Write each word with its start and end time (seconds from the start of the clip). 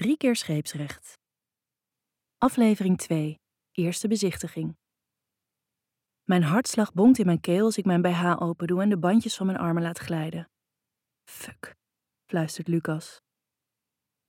Drie 0.00 0.16
keer 0.16 0.36
scheepsrecht. 0.36 1.18
Aflevering 2.38 2.98
2. 2.98 3.38
Eerste 3.70 4.08
bezichtiging. 4.08 4.76
Mijn 6.24 6.42
hartslag 6.42 6.92
bonkt 6.92 7.18
in 7.18 7.26
mijn 7.26 7.40
keel 7.40 7.64
als 7.64 7.76
ik 7.76 7.84
mijn 7.84 8.02
BH 8.02 8.36
open 8.38 8.66
doe 8.66 8.82
en 8.82 8.88
de 8.88 8.98
bandjes 8.98 9.36
van 9.36 9.46
mijn 9.46 9.58
armen 9.58 9.82
laat 9.82 9.98
glijden. 9.98 10.50
Fuck, 11.30 11.74
fluistert 12.26 12.68
Lucas. 12.68 13.20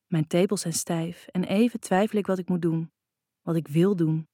Mijn 0.08 0.28
tepels 0.28 0.62
zijn 0.62 0.74
stijf 0.74 1.28
en 1.28 1.44
even 1.44 1.80
twijfel 1.80 2.18
ik 2.20 2.28
wat 2.28 2.40
ik 2.40 2.50
moet 2.50 2.62
doen. 2.62 2.92
Wat 3.42 3.56
ik 3.56 3.68
wil 3.68 3.96
doen. 3.96 4.28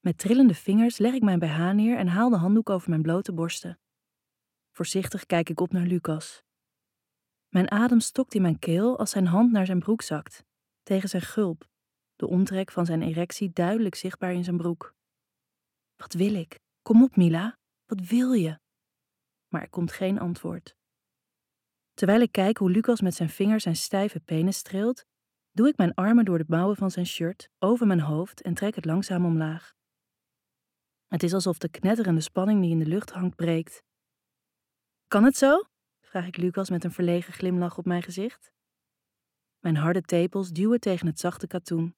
Met 0.00 0.18
trillende 0.18 0.54
vingers 0.54 0.98
leg 0.98 1.14
ik 1.14 1.22
mijn 1.22 1.38
BH 1.38 1.72
neer 1.72 1.98
en 1.98 2.08
haal 2.08 2.30
de 2.30 2.36
handdoek 2.36 2.70
over 2.70 2.90
mijn 2.90 3.02
blote 3.02 3.32
borsten. 3.32 3.78
Voorzichtig 4.72 5.26
kijk 5.26 5.48
ik 5.48 5.60
op 5.60 5.72
naar 5.72 5.86
Lucas. 5.86 6.45
Mijn 7.48 7.70
adem 7.70 8.00
stokt 8.00 8.34
in 8.34 8.42
mijn 8.42 8.58
keel 8.58 8.98
als 8.98 9.10
zijn 9.10 9.26
hand 9.26 9.52
naar 9.52 9.66
zijn 9.66 9.78
broek 9.78 10.02
zakt, 10.02 10.44
tegen 10.82 11.08
zijn 11.08 11.22
gulp, 11.22 11.68
de 12.16 12.26
omtrek 12.26 12.70
van 12.70 12.86
zijn 12.86 13.02
erectie 13.02 13.52
duidelijk 13.52 13.94
zichtbaar 13.94 14.32
in 14.32 14.44
zijn 14.44 14.56
broek. 14.56 14.94
Wat 15.96 16.12
wil 16.12 16.34
ik? 16.34 16.60
Kom 16.82 17.02
op, 17.02 17.16
Mila. 17.16 17.58
Wat 17.84 18.00
wil 18.00 18.32
je? 18.32 18.58
Maar 19.48 19.62
er 19.62 19.70
komt 19.70 19.92
geen 19.92 20.18
antwoord. 20.18 20.76
Terwijl 21.94 22.20
ik 22.20 22.32
kijk 22.32 22.56
hoe 22.56 22.70
Lucas 22.70 23.00
met 23.00 23.14
zijn 23.14 23.28
vingers 23.28 23.62
zijn 23.62 23.76
stijve 23.76 24.20
penis 24.20 24.56
streelt, 24.56 25.04
doe 25.52 25.68
ik 25.68 25.76
mijn 25.76 25.94
armen 25.94 26.24
door 26.24 26.38
de 26.38 26.44
mouwen 26.48 26.76
van 26.76 26.90
zijn 26.90 27.06
shirt 27.06 27.50
over 27.58 27.86
mijn 27.86 28.00
hoofd 28.00 28.42
en 28.42 28.54
trek 28.54 28.74
het 28.74 28.84
langzaam 28.84 29.24
omlaag. 29.24 29.74
Het 31.06 31.22
is 31.22 31.34
alsof 31.34 31.58
de 31.58 31.68
knetterende 31.68 32.20
spanning 32.20 32.60
die 32.60 32.70
in 32.70 32.78
de 32.78 32.86
lucht 32.86 33.10
hangt 33.10 33.36
breekt. 33.36 33.82
Kan 35.06 35.24
het 35.24 35.36
zo? 35.36 35.62
Vraag 36.16 36.28
ik 36.28 36.36
Lucas 36.36 36.70
met 36.70 36.84
een 36.84 36.92
verlegen 36.92 37.32
glimlach 37.32 37.78
op 37.78 37.84
mijn 37.84 38.02
gezicht. 38.02 38.52
Mijn 39.60 39.76
harde 39.76 40.02
tepels 40.02 40.50
duwen 40.50 40.80
tegen 40.80 41.06
het 41.06 41.20
zachte 41.20 41.46
katoen. 41.46 41.94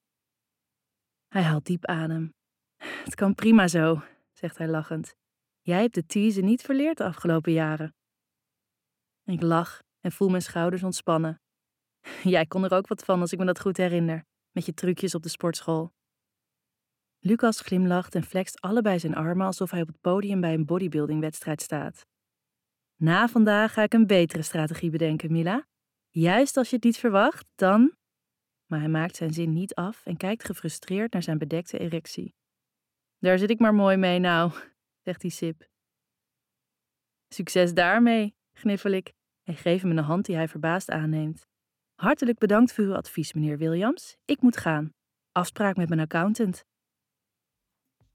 Hij 1.28 1.42
haalt 1.42 1.66
diep 1.66 1.84
adem. 1.84 2.34
Het 3.05 3.14
kan 3.14 3.34
prima 3.34 3.69
zo, 3.69 4.02
zegt 4.33 4.58
hij 4.58 4.69
lachend. 4.69 5.14
Jij 5.61 5.80
hebt 5.80 5.94
de 5.94 6.06
teasen 6.06 6.44
niet 6.44 6.62
verleerd 6.62 6.96
de 6.96 7.05
afgelopen 7.05 7.52
jaren. 7.52 7.94
Ik 9.24 9.42
lach 9.42 9.83
en 10.00 10.12
voel 10.12 10.28
mijn 10.28 10.42
schouders 10.42 10.83
ontspannen. 10.83 11.41
Jij 12.22 12.46
kon 12.46 12.64
er 12.64 12.74
ook 12.74 12.86
wat 12.86 13.05
van 13.05 13.20
als 13.20 13.33
ik 13.33 13.39
me 13.39 13.44
dat 13.44 13.61
goed 13.61 13.77
herinner, 13.77 14.24
met 14.50 14.66
je 14.66 14.74
trucjes 14.74 15.14
op 15.14 15.22
de 15.22 15.28
sportschool. 15.28 15.92
Lucas 17.19 17.61
glimlacht 17.61 18.14
en 18.14 18.24
flext 18.24 18.61
allebei 18.61 18.98
zijn 18.98 19.14
armen 19.14 19.46
alsof 19.46 19.70
hij 19.70 19.80
op 19.80 19.89
het 19.89 20.00
podium 20.00 20.41
bij 20.41 20.55
een 20.55 20.66
bodybuildingwedstrijd 20.66 21.62
staat. 21.62 22.06
Na 23.00 23.28
vandaag 23.28 23.72
ga 23.72 23.82
ik 23.82 23.92
een 23.92 24.06
betere 24.06 24.42
strategie 24.42 24.91
bedenken, 24.91 25.32
Mila. 25.32 25.66
Juist 26.08 26.56
als 26.56 26.70
je 26.70 26.77
het 26.77 26.84
niet 26.84 26.98
verwacht, 26.98 27.46
dan. 27.55 27.96
Maar 28.66 28.78
hij 28.78 28.88
maakt 28.88 29.16
zijn 29.16 29.32
zin 29.32 29.52
niet 29.52 29.74
af 29.74 30.06
en 30.06 30.16
kijkt 30.16 30.44
gefrustreerd 30.44 31.12
naar 31.12 31.22
zijn 31.22 31.38
bedekte 31.38 31.78
erectie. 31.78 32.34
Daar 33.18 33.38
zit 33.38 33.50
ik 33.50 33.58
maar 33.58 33.74
mooi 33.74 33.96
mee, 33.96 34.18
nou, 34.18 34.52
zegt 35.06 35.22
hij 35.22 35.30
sip. 35.30 35.68
Succes 37.28 37.74
daarmee, 37.74 38.34
gniffel 38.52 38.90
ik 38.90 39.12
en 39.42 39.56
geef 39.56 39.83
hem 39.83 39.90
een 39.90 40.05
hand 40.05 40.24
die 40.24 40.36
hij 40.36 40.48
verbaasd 40.48 40.90
aanneemt. 40.90 41.46
Hartelijk 41.94 42.38
bedankt 42.38 42.72
voor 42.72 42.84
uw 42.84 42.94
advies, 42.94 43.33
meneer 43.33 43.58
Williams. 43.58 44.16
Ik 44.24 44.40
moet 44.40 44.56
gaan. 44.56 44.92
Afspraak 45.33 45.77
met 45.77 45.88
mijn 45.88 46.00
accountant. 46.00 46.64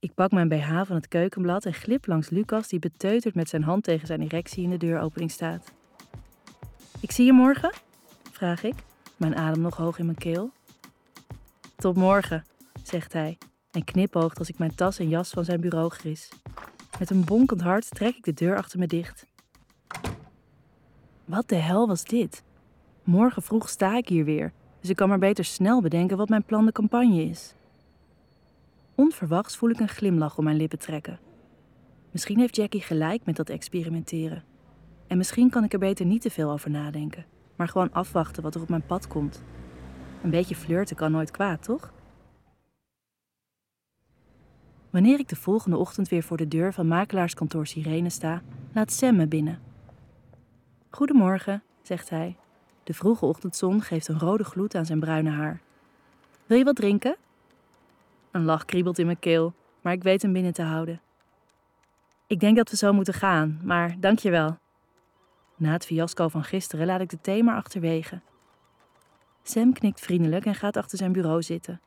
Ik 0.04 0.14
pak 0.14 0.32
mijn 0.32 0.48
BH 0.48 0.82
van 0.86 0.96
het 0.96 1.08
keukenblad 1.08 1.66
en 1.66 1.74
glip 1.74 2.08
langs 2.08 2.30
Lucas, 2.30 2.68
die 2.68 2.80
beteuterd 2.80 3.36
met 3.36 3.50
zijn 3.50 3.64
hand 3.64 3.84
tegen 3.84 4.08
zijn 4.08 4.22
erectie 4.22 4.64
in 4.64 4.70
de 4.70 4.78
deuropening 4.78 5.32
staat. 5.32 5.72
Ik 7.00 7.12
zie 7.12 7.26
je 7.26 7.34
morgen? 7.34 7.72
vraag 8.32 8.64
ik, 8.64 8.74
mijn 9.18 9.36
adem 9.36 9.62
nog 9.62 9.78
hoog 9.78 10.00
in 10.00 10.06
mijn 10.06 10.18
keel. 10.18 10.52
Tot 11.76 11.96
morgen, 11.96 12.46
zegt 12.84 13.14
hij 13.14 13.38
en 13.72 13.84
knipoogt 13.84 14.40
als 14.40 14.50
ik 14.50 14.58
mijn 14.58 14.76
tas 14.76 15.00
en 15.00 15.10
jas 15.10 15.30
van 15.30 15.46
zijn 15.46 15.62
bureau 15.62 15.90
gris. 15.90 16.30
Met 17.00 17.10
een 17.10 17.26
bonkend 17.26 17.62
hart 17.62 17.90
trek 17.90 18.16
ik 18.16 18.24
de 18.24 18.34
deur 18.34 18.58
achter 18.58 18.80
me 18.80 18.88
dicht. 18.88 19.28
Wat 21.26 21.50
de 21.50 21.56
hel 21.56 21.88
was 21.88 22.04
dit? 22.04 22.44
Morgen 23.04 23.42
vroeg 23.42 23.70
sta 23.70 23.98
ik 23.98 24.08
hier 24.08 24.26
weer, 24.26 24.52
dus 24.80 24.90
ik 24.90 24.96
kan 24.96 25.10
maar 25.10 25.20
beter 25.20 25.46
snel 25.46 25.82
bedenken 25.82 26.18
wat 26.18 26.30
mijn 26.30 26.44
plan 26.44 26.66
de 26.66 26.72
campagne 26.72 27.24
is. 27.24 27.56
Onverwachts 28.96 29.58
voel 29.58 29.70
ik 29.70 29.80
een 29.80 29.88
glimlach 29.88 30.38
om 30.38 30.44
mijn 30.44 30.58
lippen 30.58 30.80
trekken. 30.80 31.20
Misschien 32.12 32.40
heeft 32.40 32.56
Jackie 32.56 32.82
gelijk 32.82 33.26
met 33.26 33.36
dat 33.36 33.50
experimenteren. 33.50 34.44
En 35.08 35.18
misschien 35.18 35.50
kan 35.50 35.64
ik 35.64 35.74
er 35.74 35.80
beter 35.80 36.06
niet 36.06 36.22
te 36.22 36.30
veel 36.30 36.52
over 36.52 36.70
nadenken, 36.70 37.26
maar 37.56 37.68
gewoon 37.68 37.92
afwachten 37.92 38.44
wat 38.44 38.56
er 38.56 38.62
op 38.62 38.70
mijn 38.70 38.86
pad 38.86 39.08
komt. 39.08 39.44
Een 40.24 40.30
beetje 40.30 40.56
flirten 40.56 40.96
kan 40.96 41.12
nooit 41.12 41.32
kwaad, 41.32 41.64
toch? 41.64 41.94
Wanneer 44.90 45.20
ik 45.20 45.30
de 45.30 45.36
volgende 45.36 45.78
ochtend 45.78 46.10
weer 46.10 46.24
voor 46.24 46.38
de 46.38 46.48
deur 46.48 46.74
van 46.74 46.88
makelaarskantoor 46.88 47.68
Sirene 47.68 48.10
sta, 48.10 48.42
laat 48.74 48.92
Sam 48.92 49.16
me 49.16 49.28
binnen. 49.28 49.60
Goedemorgen, 50.90 51.64
zegt 51.82 52.10
hij. 52.10 52.38
De 52.84 52.94
vroege 52.94 53.26
ochtendzon 53.26 53.82
geeft 53.82 54.08
een 54.08 54.20
rode 54.20 54.44
gloed 54.44 54.76
aan 54.76 54.86
zijn 54.86 55.00
bruine 55.00 55.30
haar. 55.30 55.62
Wil 56.46 56.58
je 56.58 56.64
wat 56.64 56.76
drinken? 56.76 57.16
Een 58.34 58.46
lach 58.46 58.66
kriebelt 58.66 59.00
in 59.00 59.06
mijn 59.06 59.20
keel, 59.20 59.54
maar 59.82 59.94
ik 59.94 60.04
weet 60.04 60.22
hem 60.22 60.34
binnen 60.34 60.54
te 60.54 60.62
houden. 60.62 61.02
Ik 62.28 62.40
denk 62.40 62.56
dat 62.56 62.70
we 62.70 62.76
zo 62.76 62.94
moeten 62.94 63.14
gaan, 63.14 63.60
maar 63.64 63.96
dank 64.00 64.20
je 64.20 64.30
wel. 64.30 64.58
Na 65.56 65.72
het 65.72 65.86
fiasco 65.86 66.28
van 66.28 66.44
gisteren 66.44 66.86
laat 66.86 67.02
ik 67.02 67.10
de 67.10 67.22
thee 67.22 67.44
maar 67.44 67.56
achterwege. 67.56 68.22
Sam 69.44 69.74
knikt 69.74 70.00
vriendelijk 70.00 70.46
en 70.46 70.56
gaat 70.56 70.78
achter 70.78 70.98
zijn 70.98 71.12
bureau 71.12 71.42
zitten. 71.42 71.82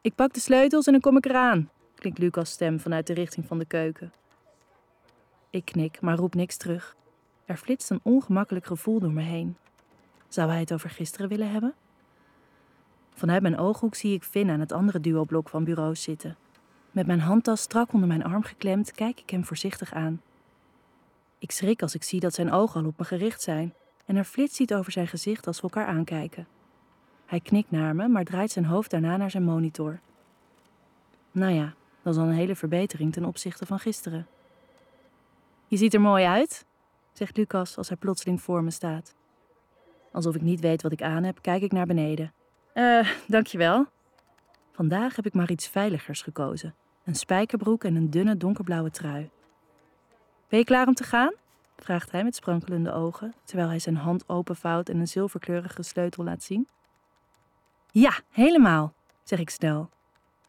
Ik 0.00 0.14
pak 0.14 0.32
de 0.32 0.40
sleutels 0.40 0.86
en 0.86 0.92
dan 0.92 1.00
kom 1.00 1.16
ik 1.16 1.26
eraan, 1.26 1.70
klinkt 1.94 2.18
Lucas' 2.18 2.50
stem 2.50 2.80
vanuit 2.80 3.06
de 3.06 3.14
richting 3.14 3.46
van 3.46 3.58
de 3.58 3.64
keuken. 3.64 4.12
Ik 5.50 5.64
knik, 5.64 6.00
maar 6.00 6.16
roep 6.16 6.34
niks 6.34 6.56
terug. 6.56 6.96
Er 7.44 7.56
flitst 7.56 7.90
een 7.90 8.00
ongemakkelijk 8.02 8.66
gevoel 8.66 9.00
door 9.00 9.12
me 9.12 9.22
heen. 9.22 9.56
Zou 10.28 10.50
hij 10.50 10.60
het 10.60 10.72
over 10.72 10.90
gisteren 10.90 11.28
willen 11.28 11.50
hebben? 11.50 11.74
Vanuit 13.16 13.42
mijn 13.42 13.58
ooghoek 13.58 13.94
zie 13.94 14.14
ik 14.14 14.22
Finn 14.22 14.50
aan 14.50 14.60
het 14.60 14.72
andere 14.72 15.00
duoblok 15.00 15.48
van 15.48 15.64
bureaus 15.64 16.02
zitten. 16.02 16.36
Met 16.90 17.06
mijn 17.06 17.20
handtas 17.20 17.60
strak 17.60 17.92
onder 17.92 18.08
mijn 18.08 18.24
arm 18.24 18.42
geklemd, 18.42 18.92
kijk 18.92 19.20
ik 19.20 19.30
hem 19.30 19.44
voorzichtig 19.44 19.94
aan. 19.94 20.20
Ik 21.38 21.50
schrik 21.50 21.82
als 21.82 21.94
ik 21.94 22.02
zie 22.02 22.20
dat 22.20 22.34
zijn 22.34 22.52
ogen 22.52 22.80
al 22.82 22.86
op 22.86 22.98
me 22.98 23.04
gericht 23.04 23.42
zijn 23.42 23.74
en 24.04 24.16
er 24.16 24.24
flitst 24.24 24.60
iets 24.60 24.72
over 24.72 24.92
zijn 24.92 25.06
gezicht 25.06 25.46
als 25.46 25.56
we 25.56 25.62
elkaar 25.62 25.86
aankijken. 25.86 26.46
Hij 27.26 27.40
knikt 27.40 27.70
naar 27.70 27.94
me, 27.94 28.08
maar 28.08 28.24
draait 28.24 28.50
zijn 28.50 28.64
hoofd 28.64 28.90
daarna 28.90 29.16
naar 29.16 29.30
zijn 29.30 29.44
monitor. 29.44 30.00
Nou 31.32 31.52
ja, 31.52 31.74
dat 32.02 32.14
is 32.14 32.20
al 32.20 32.26
een 32.26 32.32
hele 32.32 32.56
verbetering 32.56 33.12
ten 33.12 33.24
opzichte 33.24 33.66
van 33.66 33.78
gisteren. 33.78 34.26
Je 35.66 35.76
ziet 35.76 35.94
er 35.94 36.00
mooi 36.00 36.24
uit, 36.24 36.66
zegt 37.12 37.36
Lucas 37.36 37.76
als 37.76 37.88
hij 37.88 37.96
plotseling 37.96 38.42
voor 38.42 38.62
me 38.62 38.70
staat. 38.70 39.14
Alsof 40.12 40.34
ik 40.34 40.42
niet 40.42 40.60
weet 40.60 40.82
wat 40.82 40.92
ik 40.92 41.02
aan 41.02 41.22
heb, 41.22 41.38
kijk 41.42 41.62
ik 41.62 41.72
naar 41.72 41.86
beneden. 41.86 42.32
Eh, 42.76 43.08
dankjewel. 43.26 43.86
Vandaag 44.72 45.16
heb 45.16 45.26
ik 45.26 45.34
maar 45.34 45.50
iets 45.50 45.68
veiligers 45.68 46.22
gekozen. 46.22 46.74
Een 47.04 47.14
spijkerbroek 47.14 47.84
en 47.84 47.94
een 47.94 48.10
dunne 48.10 48.36
donkerblauwe 48.36 48.90
trui. 48.90 49.30
Ben 50.48 50.58
je 50.58 50.64
klaar 50.64 50.86
om 50.86 50.94
te 50.94 51.04
gaan? 51.04 51.32
vraagt 51.76 52.10
hij 52.10 52.24
met 52.24 52.34
sprankelende 52.34 52.92
ogen, 52.92 53.34
terwijl 53.44 53.68
hij 53.68 53.78
zijn 53.78 53.96
hand 53.96 54.28
openvouwt 54.28 54.88
en 54.88 54.98
een 54.98 55.08
zilverkleurige 55.08 55.82
sleutel 55.82 56.24
laat 56.24 56.42
zien. 56.42 56.68
Ja, 57.90 58.20
helemaal, 58.30 58.92
zeg 59.22 59.38
ik 59.38 59.50
snel. 59.50 59.88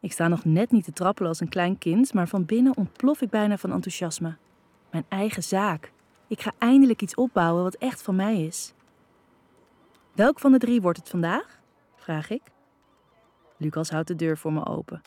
Ik 0.00 0.12
sta 0.12 0.28
nog 0.28 0.44
net 0.44 0.70
niet 0.70 0.84
te 0.84 0.92
trappelen 0.92 1.28
als 1.28 1.40
een 1.40 1.48
klein 1.48 1.78
kind, 1.78 2.14
maar 2.14 2.28
van 2.28 2.44
binnen 2.44 2.76
ontplof 2.76 3.20
ik 3.20 3.30
bijna 3.30 3.56
van 3.56 3.72
enthousiasme. 3.72 4.36
Mijn 4.90 5.04
eigen 5.08 5.42
zaak. 5.42 5.92
Ik 6.26 6.40
ga 6.40 6.52
eindelijk 6.58 7.02
iets 7.02 7.14
opbouwen 7.14 7.62
wat 7.62 7.74
echt 7.74 8.02
van 8.02 8.16
mij 8.16 8.42
is. 8.42 8.72
Welk 10.12 10.40
van 10.40 10.52
de 10.52 10.58
drie 10.58 10.80
wordt 10.80 10.98
het 10.98 11.08
vandaag? 11.08 11.57
Vraag 12.08 12.30
ik. 12.30 12.42
Lucas 13.56 13.90
houdt 13.90 14.08
de 14.08 14.14
deur 14.14 14.38
voor 14.38 14.52
me 14.52 14.66
open. 14.66 15.00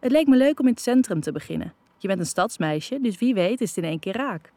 Het 0.00 0.12
leek 0.12 0.26
me 0.26 0.36
leuk 0.36 0.60
om 0.60 0.66
in 0.66 0.72
het 0.72 0.82
centrum 0.82 1.20
te 1.20 1.32
beginnen. 1.32 1.74
Je 1.98 2.08
bent 2.08 2.20
een 2.20 2.26
stadsmeisje, 2.26 3.00
dus 3.00 3.18
wie 3.18 3.34
weet 3.34 3.60
is 3.60 3.68
het 3.68 3.84
in 3.84 3.90
één 3.90 3.98
keer 3.98 4.16
raak. 4.16 4.52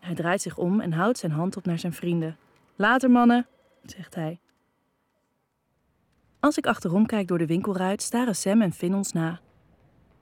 Hij 0.00 0.14
draait 0.14 0.42
zich 0.42 0.58
om 0.58 0.80
en 0.80 0.92
houdt 0.92 1.18
zijn 1.18 1.32
hand 1.32 1.56
op 1.56 1.64
naar 1.64 1.78
zijn 1.78 1.92
vrienden. 1.92 2.36
Later, 2.76 3.10
mannen, 3.10 3.46
zegt 3.82 4.14
hij. 4.14 4.40
Als 6.40 6.58
ik 6.58 6.66
achterom 6.66 7.06
kijk 7.06 7.28
door 7.28 7.38
de 7.38 7.46
winkelruit, 7.46 8.02
staren 8.02 8.36
Sam 8.36 8.62
en 8.62 8.72
Finn 8.72 8.94
ons 8.94 9.12
na. 9.12 9.40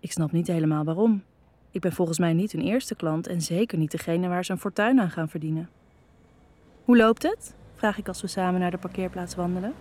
Ik 0.01 0.13
snap 0.13 0.33
niet 0.33 0.47
helemaal 0.47 0.85
waarom. 0.85 1.23
Ik 1.71 1.81
ben 1.81 1.93
volgens 1.93 2.19
mij 2.19 2.33
niet 2.33 2.53
hun 2.53 2.63
eerste 2.63 2.95
klant 2.95 3.27
en 3.27 3.41
zeker 3.41 3.79
niet 3.79 3.91
degene 3.91 4.29
waar 4.29 4.45
ze 4.45 4.53
een 4.53 4.59
fortuin 4.59 5.01
aan 5.01 5.11
gaan 5.11 5.29
verdienen. 5.29 5.71
Hoe 6.85 6.97
loopt 6.97 7.23
het? 7.23 7.55
vraag 7.75 7.99
ik 7.99 8.09
als 8.09 8.21
we 8.21 8.27
samen 8.27 8.61
naar 8.61 8.71
de 8.71 8.79
parkeerplaats 8.79 9.35
wandelen. 9.35 9.75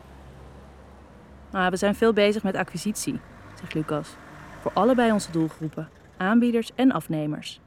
Nou, 1.51 1.69
we 1.69 1.77
zijn 1.77 1.95
veel 1.95 2.13
bezig 2.13 2.44
met 2.44 2.56
acquisitie, 2.56 3.19
zegt 3.59 3.74
Lucas. 3.74 4.15
Voor 4.59 4.71
allebei 4.74 5.12
onze 5.12 5.31
doelgroepen, 5.31 5.89
aanbieders 6.18 6.71
en 6.75 6.92
afnemers. 6.92 7.59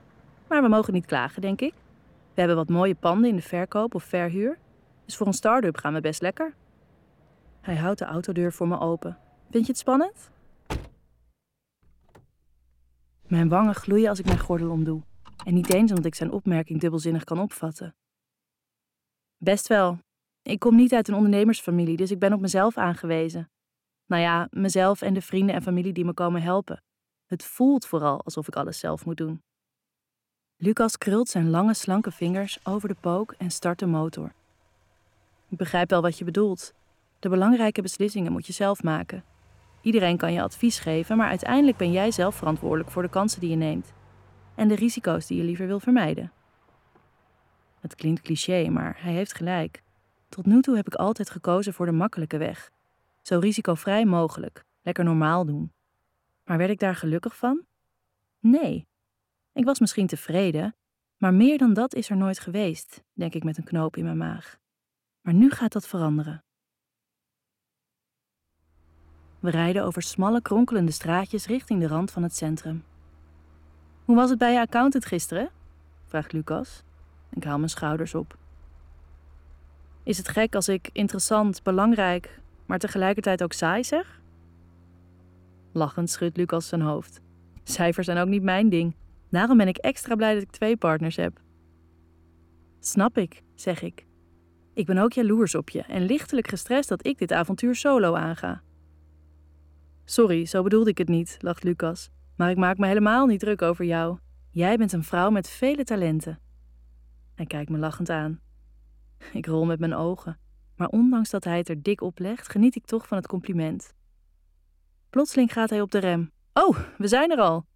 Maar 0.48 0.62
we 0.62 0.68
mogen 0.68 0.92
niet 0.92 1.06
klagen, 1.06 1.42
denk 1.42 1.60
ik. 1.60 1.72
We 2.34 2.40
hebben 2.40 2.56
wat 2.56 2.68
mooie 2.68 2.94
panden 2.94 3.30
in 3.30 3.36
de 3.36 3.42
verkoop 3.42 3.94
of 3.94 4.04
verhuur. 4.04 4.58
Dus 5.04 5.16
voor 5.16 5.26
een 5.26 5.32
start-up 5.32 5.76
gaan 5.76 5.94
we 5.94 6.00
best 6.00 6.22
lekker. 6.22 6.54
Hij 7.60 7.76
houdt 7.76 7.98
de 7.98 8.04
autodeur 8.04 8.52
voor 8.52 8.68
me 8.68 8.78
open. 8.78 9.18
Vind 9.50 9.66
je 9.66 9.72
het 9.72 9.80
spannend? 9.80 10.30
Mijn 13.26 13.48
wangen 13.48 13.74
gloeien 13.74 14.08
als 14.08 14.18
ik 14.18 14.24
mijn 14.24 14.38
gordel 14.38 14.70
omdoe. 14.70 15.02
En 15.44 15.54
niet 15.54 15.74
eens 15.74 15.90
omdat 15.90 16.04
ik 16.04 16.14
zijn 16.14 16.32
opmerking 16.32 16.80
dubbelzinnig 16.80 17.24
kan 17.24 17.38
opvatten. 17.38 17.94
Best 19.36 19.68
wel. 19.68 19.98
Ik 20.42 20.58
kom 20.58 20.76
niet 20.76 20.94
uit 20.94 21.08
een 21.08 21.14
ondernemersfamilie, 21.14 21.96
dus 21.96 22.10
ik 22.10 22.18
ben 22.18 22.32
op 22.32 22.40
mezelf 22.40 22.76
aangewezen. 22.76 23.48
Nou 24.06 24.22
ja, 24.22 24.48
mezelf 24.50 25.02
en 25.02 25.14
de 25.14 25.22
vrienden 25.22 25.54
en 25.54 25.62
familie 25.62 25.92
die 25.92 26.04
me 26.04 26.12
komen 26.12 26.42
helpen. 26.42 26.82
Het 27.26 27.44
voelt 27.44 27.86
vooral 27.86 28.22
alsof 28.22 28.48
ik 28.48 28.56
alles 28.56 28.78
zelf 28.78 29.04
moet 29.04 29.16
doen. 29.16 29.42
Lucas 30.56 30.98
krult 30.98 31.28
zijn 31.28 31.50
lange, 31.50 31.74
slanke 31.74 32.10
vingers 32.10 32.58
over 32.62 32.88
de 32.88 32.96
pook 33.00 33.34
en 33.38 33.50
start 33.50 33.78
de 33.78 33.86
motor. 33.86 34.32
Ik 35.48 35.58
begrijp 35.58 35.90
wel 35.90 36.02
wat 36.02 36.18
je 36.18 36.24
bedoelt. 36.24 36.74
De 37.18 37.28
belangrijke 37.28 37.82
beslissingen 37.82 38.32
moet 38.32 38.46
je 38.46 38.52
zelf 38.52 38.82
maken. 38.82 39.24
Iedereen 39.80 40.16
kan 40.16 40.32
je 40.32 40.42
advies 40.42 40.78
geven, 40.78 41.16
maar 41.16 41.28
uiteindelijk 41.28 41.76
ben 41.76 41.92
jij 41.92 42.10
zelf 42.10 42.34
verantwoordelijk 42.34 42.90
voor 42.90 43.02
de 43.02 43.08
kansen 43.08 43.40
die 43.40 43.50
je 43.50 43.56
neemt 43.56 43.92
en 44.54 44.68
de 44.68 44.74
risico's 44.74 45.26
die 45.26 45.36
je 45.36 45.44
liever 45.44 45.66
wil 45.66 45.80
vermijden. 45.80 46.32
Het 47.80 47.94
klinkt 47.94 48.20
cliché, 48.20 48.68
maar 48.68 48.96
hij 48.98 49.12
heeft 49.12 49.34
gelijk. 49.34 49.82
Tot 50.28 50.46
nu 50.46 50.60
toe 50.60 50.76
heb 50.76 50.86
ik 50.86 50.94
altijd 50.94 51.30
gekozen 51.30 51.72
voor 51.72 51.86
de 51.86 51.92
makkelijke 51.92 52.38
weg. 52.38 52.70
Zo 53.24 53.38
risicovrij 53.38 54.04
mogelijk, 54.04 54.64
lekker 54.82 55.04
normaal 55.04 55.44
doen. 55.44 55.72
Maar 56.44 56.58
werd 56.58 56.70
ik 56.70 56.78
daar 56.78 56.94
gelukkig 56.94 57.36
van? 57.36 57.64
Nee. 58.38 58.86
Ik 59.52 59.64
was 59.64 59.80
misschien 59.80 60.06
tevreden, 60.06 60.76
maar 61.16 61.34
meer 61.34 61.58
dan 61.58 61.74
dat 61.74 61.94
is 61.94 62.10
er 62.10 62.16
nooit 62.16 62.38
geweest, 62.38 63.02
denk 63.12 63.34
ik 63.34 63.44
met 63.44 63.56
een 63.56 63.64
knoop 63.64 63.96
in 63.96 64.04
mijn 64.04 64.16
maag. 64.16 64.58
Maar 65.20 65.34
nu 65.34 65.50
gaat 65.50 65.72
dat 65.72 65.86
veranderen. 65.86 66.44
We 69.38 69.50
rijden 69.50 69.84
over 69.84 70.02
smalle, 70.02 70.42
kronkelende 70.42 70.92
straatjes 70.92 71.46
richting 71.46 71.80
de 71.80 71.86
rand 71.86 72.10
van 72.10 72.22
het 72.22 72.36
centrum. 72.36 72.84
Hoe 74.04 74.16
was 74.16 74.30
het 74.30 74.38
bij 74.38 74.52
je 74.52 74.60
accountant 74.60 75.06
gisteren? 75.06 75.50
vraagt 76.04 76.32
Lucas. 76.32 76.82
Ik 77.30 77.44
haal 77.44 77.58
mijn 77.58 77.70
schouders 77.70 78.14
op. 78.14 78.38
Is 80.02 80.18
het 80.18 80.28
gek 80.28 80.54
als 80.54 80.68
ik 80.68 80.90
interessant, 80.92 81.62
belangrijk, 81.62 82.42
maar 82.66 82.78
tegelijkertijd 82.78 83.42
ook 83.42 83.52
saai 83.52 83.84
zeg? 83.84 84.20
Lachend 85.72 86.10
schudt 86.10 86.36
Lucas 86.36 86.68
zijn 86.68 86.80
hoofd. 86.80 87.20
Cijfers 87.62 88.06
zijn 88.06 88.18
ook 88.18 88.28
niet 88.28 88.42
mijn 88.42 88.68
ding. 88.68 88.96
Daarom 89.30 89.56
ben 89.56 89.68
ik 89.68 89.76
extra 89.76 90.14
blij 90.14 90.34
dat 90.34 90.42
ik 90.42 90.50
twee 90.50 90.76
partners 90.76 91.16
heb. 91.16 91.40
Snap 92.80 93.18
ik, 93.18 93.42
zeg 93.54 93.82
ik. 93.82 94.06
Ik 94.74 94.86
ben 94.86 94.98
ook 94.98 95.12
jaloers 95.12 95.54
op 95.54 95.70
je 95.70 95.82
en 95.82 96.02
lichtelijk 96.02 96.48
gestrest 96.48 96.88
dat 96.88 97.06
ik 97.06 97.18
dit 97.18 97.32
avontuur 97.32 97.74
solo 97.74 98.14
aanga. 98.14 98.62
Sorry, 100.04 100.46
zo 100.46 100.62
bedoelde 100.62 100.90
ik 100.90 100.98
het 100.98 101.08
niet, 101.08 101.36
lacht 101.40 101.64
Lucas. 101.64 102.10
Maar 102.36 102.50
ik 102.50 102.56
maak 102.56 102.78
me 102.78 102.86
helemaal 102.86 103.26
niet 103.26 103.40
druk 103.40 103.62
over 103.62 103.84
jou. 103.84 104.18
Jij 104.50 104.76
bent 104.76 104.92
een 104.92 105.04
vrouw 105.04 105.30
met 105.30 105.48
vele 105.48 105.84
talenten. 105.84 106.40
Hij 107.34 107.46
kijkt 107.46 107.70
me 107.70 107.78
lachend 107.78 108.10
aan. 108.10 108.40
Ik 109.32 109.46
rol 109.46 109.64
met 109.64 109.78
mijn 109.78 109.94
ogen, 109.94 110.38
maar 110.76 110.88
ondanks 110.88 111.30
dat 111.30 111.44
hij 111.44 111.58
het 111.58 111.68
er 111.68 111.82
dik 111.82 112.00
op 112.00 112.18
legt, 112.18 112.48
geniet 112.48 112.76
ik 112.76 112.84
toch 112.84 113.06
van 113.06 113.16
het 113.16 113.26
compliment. 113.26 113.94
Plotseling 115.10 115.52
gaat 115.52 115.70
hij 115.70 115.80
op 115.80 115.90
de 115.90 115.98
rem. 115.98 116.32
Oh, 116.52 116.78
we 116.98 117.08
zijn 117.08 117.30
er 117.30 117.38
al! 117.38 117.66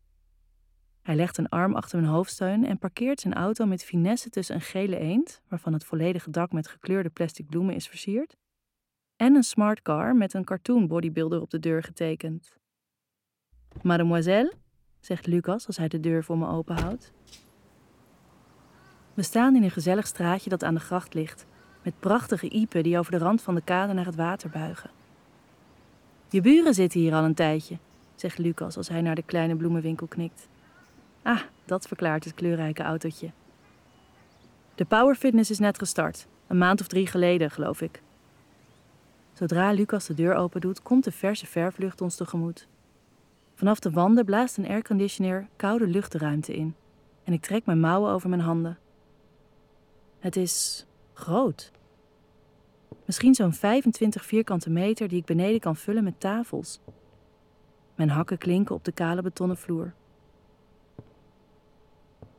Hij 1.03 1.17
legt 1.17 1.39
een 1.39 1.49
arm 1.49 1.75
achter 1.75 2.01
mijn 2.01 2.13
hoofdsteun 2.13 2.67
en 2.67 2.79
parkeert 2.79 3.21
zijn 3.21 3.35
auto 3.35 3.67
met 3.67 3.85
finesse 3.85 4.31
tussen 4.31 4.55
een 4.55 4.61
gele 4.61 4.99
eend, 4.99 5.43
waarvan 5.49 5.73
het 5.73 5.85
volledige 5.85 6.31
dak 6.31 6.53
met 6.53 6.69
gekleurde 6.69 7.09
plastic 7.09 7.47
bloemen 7.47 7.75
is 7.75 7.89
versierd, 7.89 8.37
en 9.17 9.35
een 9.35 9.43
smart 9.43 9.83
car 9.83 10.17
met 10.17 10.35
een 10.35 10.45
cartoon 10.45 10.87
bodybuilder 10.87 11.41
op 11.41 11.51
de 11.51 11.59
deur 11.59 11.83
getekend. 11.83 12.57
Mademoiselle, 13.83 14.53
zegt 15.01 15.27
Lucas 15.27 15.67
als 15.67 15.77
hij 15.77 15.89
de 15.89 16.01
deur 16.01 16.25
voor 16.25 16.39
me 16.39 16.49
openhoudt. 16.49 17.13
We 19.15 19.23
staan 19.23 19.57
in 19.57 19.63
een 19.63 19.71
gezellig 19.71 20.07
straatje 20.07 20.51
dat 20.51 20.65
aan 20.65 20.75
de 20.75 20.81
gracht 20.81 21.15
ligt, 21.15 21.47
met 21.89 22.01
prachtige 22.01 22.49
iepen 22.49 22.83
die 22.83 22.99
over 22.99 23.13
de 23.13 23.19
rand 23.19 23.43
van 23.43 23.55
de 23.55 23.61
kade 23.61 23.93
naar 23.93 24.05
het 24.05 24.15
water 24.15 24.51
buigen. 24.51 24.91
Je 26.31 26.41
buren 26.41 26.75
zitten 26.75 27.01
hier 27.01 27.15
al 27.15 27.25
een 27.25 27.35
tijdje, 27.35 27.79
zegt 28.15 28.39
Lucas 28.39 28.77
als 28.77 28.89
hij 28.89 29.01
naar 29.01 29.15
de 29.15 29.23
kleine 29.23 29.57
bloemenwinkel 29.57 30.07
knikt. 30.07 30.49
Ah, 31.23 31.41
dat 31.65 31.87
verklaart 31.87 32.25
het 32.25 32.35
kleurrijke 32.35 32.83
autootje. 32.83 33.31
De 34.75 34.85
Power 34.85 35.15
Fitness 35.15 35.51
is 35.51 35.59
net 35.59 35.79
gestart, 35.79 36.27
een 36.47 36.59
maand 36.59 36.81
of 36.81 36.87
drie 36.87 37.07
geleden, 37.07 37.51
geloof 37.51 37.81
ik. 37.81 38.03
Zodra 39.33 39.73
Lucas 39.73 40.07
de 40.07 40.15
deur 40.15 40.35
open 40.35 40.61
doet, 40.61 40.83
komt 40.83 41.05
de 41.05 41.13
verse 41.13 41.47
verflucht 41.47 42.01
ons 42.01 42.17
tegemoet. 42.17 42.67
Vanaf 43.55 43.79
de 43.79 43.91
wanden 43.91 44.25
blaast 44.25 44.57
een 44.57 44.69
airconditioner 44.69 45.49
koude 45.57 45.87
lucht 45.87 46.13
de 46.13 46.19
ruimte 46.19 46.57
in 46.57 46.75
en 47.25 47.33
ik 47.33 47.43
trek 47.43 47.67
mijn 47.67 47.81
mouwen 47.81 48.13
over 48.13 48.29
mijn 48.29 48.43
handen. 48.43 48.79
Het 50.19 50.37
is 50.37 50.87
groot. 51.15 51.77
Misschien 53.09 53.35
zo'n 53.35 53.53
25 53.53 54.25
vierkante 54.25 54.71
meter 54.71 55.09
die 55.09 55.19
ik 55.19 55.25
beneden 55.25 55.61
kan 55.61 55.77
vullen 55.77 56.05
met 56.05 56.21
tafels. 56.21 56.81
Mijn 57.95 58.11
hakken 58.11 58.39
klinken 58.39 58.75
op 58.75 58.85
de 58.85 58.93
kale 58.93 59.23
betonnen 59.23 59.57
vloer. 59.57 59.95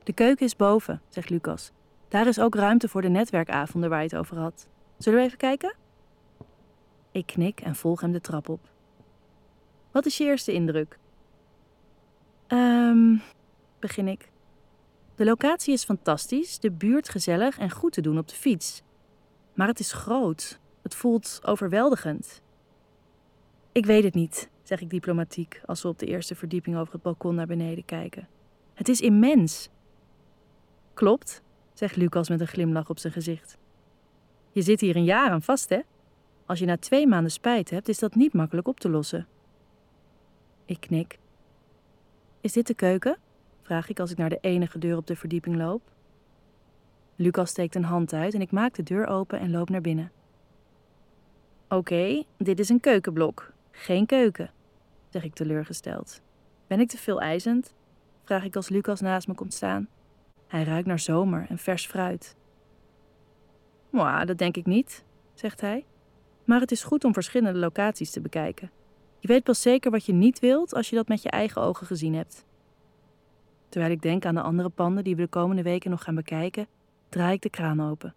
De 0.03 0.13
keuken 0.13 0.45
is 0.45 0.55
boven, 0.55 1.01
zegt 1.07 1.29
Lucas. 1.29 1.71
Daar 2.07 2.27
is 2.27 2.39
ook 2.39 2.55
ruimte 2.55 2.87
voor 2.87 3.01
de 3.01 3.09
netwerkavonden 3.09 3.89
waar 3.89 3.99
je 3.99 4.05
het 4.09 4.15
over 4.15 4.37
had. 4.37 4.67
Zullen 4.97 5.19
we 5.19 5.25
even 5.25 5.37
kijken? 5.37 5.75
Ik 7.11 7.25
knik 7.25 7.61
en 7.61 7.75
volg 7.75 8.01
hem 8.01 8.11
de 8.11 8.21
trap 8.21 8.49
op. 8.49 8.69
Wat 9.91 10.05
is 10.05 10.17
je 10.17 10.23
eerste 10.23 10.53
indruk? 10.53 10.99
Ehm, 12.47 13.15
begin 13.79 14.07
ik. 14.07 14.31
De 15.15 15.25
locatie 15.25 15.73
is 15.73 15.83
fantastisch, 15.83 16.59
de 16.59 16.71
buurt 16.71 17.09
gezellig 17.09 17.57
en 17.57 17.71
goed 17.71 17.93
te 17.93 18.01
doen 18.01 18.17
op 18.17 18.27
de 18.27 18.35
fiets. 18.35 18.83
Maar 19.59 19.67
het 19.67 19.79
is 19.79 19.91
groot. 19.91 20.59
Het 20.81 20.95
voelt 20.95 21.39
overweldigend. 21.43 22.41
Ik 23.71 23.85
weet 23.85 24.03
het 24.03 24.13
niet, 24.13 24.49
zeg 24.63 24.81
ik 24.81 24.89
diplomatiek 24.89 25.61
als 25.65 25.81
we 25.81 25.87
op 25.87 25.99
de 25.99 26.05
eerste 26.05 26.35
verdieping 26.35 26.77
over 26.77 26.93
het 26.93 27.01
balkon 27.01 27.35
naar 27.35 27.47
beneden 27.47 27.85
kijken. 27.85 28.27
Het 28.73 28.89
is 28.89 29.01
immens. 29.01 29.69
Klopt, 30.93 31.41
zegt 31.73 31.95
Lucas 31.95 32.29
met 32.29 32.39
een 32.39 32.47
glimlach 32.47 32.89
op 32.89 32.99
zijn 32.99 33.13
gezicht. 33.13 33.57
Je 34.51 34.61
zit 34.61 34.81
hier 34.81 34.95
een 34.95 35.03
jaar 35.03 35.29
aan 35.29 35.41
vast, 35.41 35.69
hè? 35.69 35.79
Als 36.45 36.59
je 36.59 36.65
na 36.65 36.77
twee 36.77 37.07
maanden 37.07 37.31
spijt 37.31 37.69
hebt, 37.69 37.89
is 37.89 37.99
dat 37.99 38.15
niet 38.15 38.33
makkelijk 38.33 38.67
op 38.67 38.79
te 38.79 38.89
lossen. 38.89 39.27
Ik 40.65 40.79
knik. 40.79 41.19
Is 42.41 42.53
dit 42.53 42.67
de 42.67 42.73
keuken? 42.73 43.17
vraag 43.61 43.89
ik 43.89 43.99
als 43.99 44.11
ik 44.11 44.17
naar 44.17 44.29
de 44.29 44.39
enige 44.41 44.79
deur 44.79 44.97
op 44.97 45.07
de 45.07 45.15
verdieping 45.15 45.55
loop. 45.55 45.81
Lucas 47.21 47.49
steekt 47.49 47.75
een 47.75 47.83
hand 47.83 48.13
uit 48.13 48.33
en 48.33 48.41
ik 48.41 48.51
maak 48.51 48.73
de 48.73 48.83
deur 48.83 49.07
open 49.07 49.39
en 49.39 49.51
loop 49.51 49.69
naar 49.69 49.81
binnen. 49.81 50.11
Oké, 51.69 52.23
dit 52.37 52.59
is 52.59 52.69
een 52.69 52.79
keukenblok, 52.79 53.53
geen 53.71 54.05
keuken, 54.05 54.51
zeg 55.09 55.23
ik 55.23 55.33
teleurgesteld. 55.33 56.21
Ben 56.67 56.79
ik 56.79 56.89
te 56.89 56.97
veel 56.97 57.21
eisend? 57.21 57.73
vraag 58.23 58.43
ik 58.43 58.55
als 58.55 58.69
Lucas 58.69 59.01
naast 59.01 59.27
me 59.27 59.33
komt 59.33 59.53
staan. 59.53 59.87
Hij 60.47 60.63
ruikt 60.63 60.87
naar 60.87 60.99
zomer 60.99 61.45
en 61.49 61.57
vers 61.57 61.87
fruit. 61.87 62.35
Mwah, 63.89 64.25
dat 64.25 64.37
denk 64.37 64.57
ik 64.57 64.65
niet, 64.65 65.03
zegt 65.33 65.61
hij. 65.61 65.85
Maar 66.43 66.59
het 66.59 66.71
is 66.71 66.83
goed 66.83 67.03
om 67.03 67.13
verschillende 67.13 67.59
locaties 67.59 68.11
te 68.11 68.21
bekijken. 68.21 68.71
Je 69.19 69.27
weet 69.27 69.43
pas 69.43 69.61
zeker 69.61 69.91
wat 69.91 70.05
je 70.05 70.13
niet 70.13 70.39
wilt 70.39 70.73
als 70.73 70.89
je 70.89 70.95
dat 70.95 71.07
met 71.07 71.21
je 71.21 71.29
eigen 71.29 71.61
ogen 71.61 71.87
gezien 71.87 72.13
hebt. 72.13 72.45
Terwijl 73.69 73.91
ik 73.91 74.01
denk 74.01 74.25
aan 74.25 74.35
de 74.35 74.41
andere 74.41 74.69
panden 74.69 75.03
die 75.03 75.15
we 75.15 75.21
de 75.21 75.27
komende 75.27 75.63
weken 75.63 75.89
nog 75.89 76.03
gaan 76.03 76.15
bekijken, 76.15 76.67
draai 77.09 77.33
ik 77.33 77.41
de 77.41 77.49
kraan 77.49 77.89
open. 77.89 78.15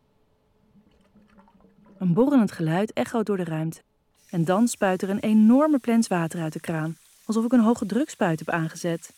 Een 1.99 2.13
borrelend 2.13 2.53
geluid 2.53 2.93
echoot 2.93 3.27
door 3.27 3.37
de 3.37 3.45
ruimte. 3.45 3.83
En 4.31 4.45
dan 4.45 4.69
spuit 4.69 5.03
er 5.03 5.11
een 5.11 5.19
enorme 5.19 5.79
plens 5.79 6.09
water 6.09 6.41
uit 6.41 6.53
de 6.53 6.61
kraan, 6.61 6.97
alsof 7.25 7.45
ik 7.45 7.53
een 7.53 7.61
hoge 7.61 7.87
drukspuit 7.87 8.39
heb 8.39 8.51
aangezet. 8.51 9.13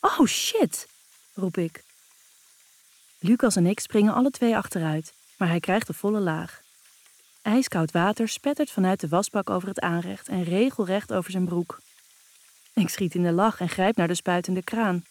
Oh 0.00 0.26
shit, 0.26 0.88
roep 1.34 1.56
ik. 1.56 1.84
Lucas 3.18 3.56
en 3.56 3.66
ik 3.66 3.80
springen 3.80 4.14
alle 4.14 4.30
twee 4.30 4.56
achteruit, 4.56 5.14
maar 5.38 5.48
hij 5.48 5.60
krijgt 5.60 5.86
de 5.86 5.92
volle 5.92 6.20
laag. 6.20 6.60
Ijskoud 7.42 7.90
water 7.90 8.28
spettert 8.28 8.70
vanuit 8.70 9.00
de 9.00 9.08
wasbak 9.08 9.50
over 9.50 9.68
het 9.68 9.80
aanrecht 9.80 10.28
en 10.28 10.42
regelrecht 10.44 11.12
over 11.12 11.30
zijn 11.30 11.44
broek. 11.44 11.78
Ik 12.74 12.88
schiet 12.88 13.14
in 13.14 13.22
de 13.22 13.32
lach 13.32 13.60
en 13.60 13.68
grijp 13.68 13.96
naar 13.96 14.08
de 14.08 14.14
spuitende 14.14 14.62
kraan. 14.62 15.04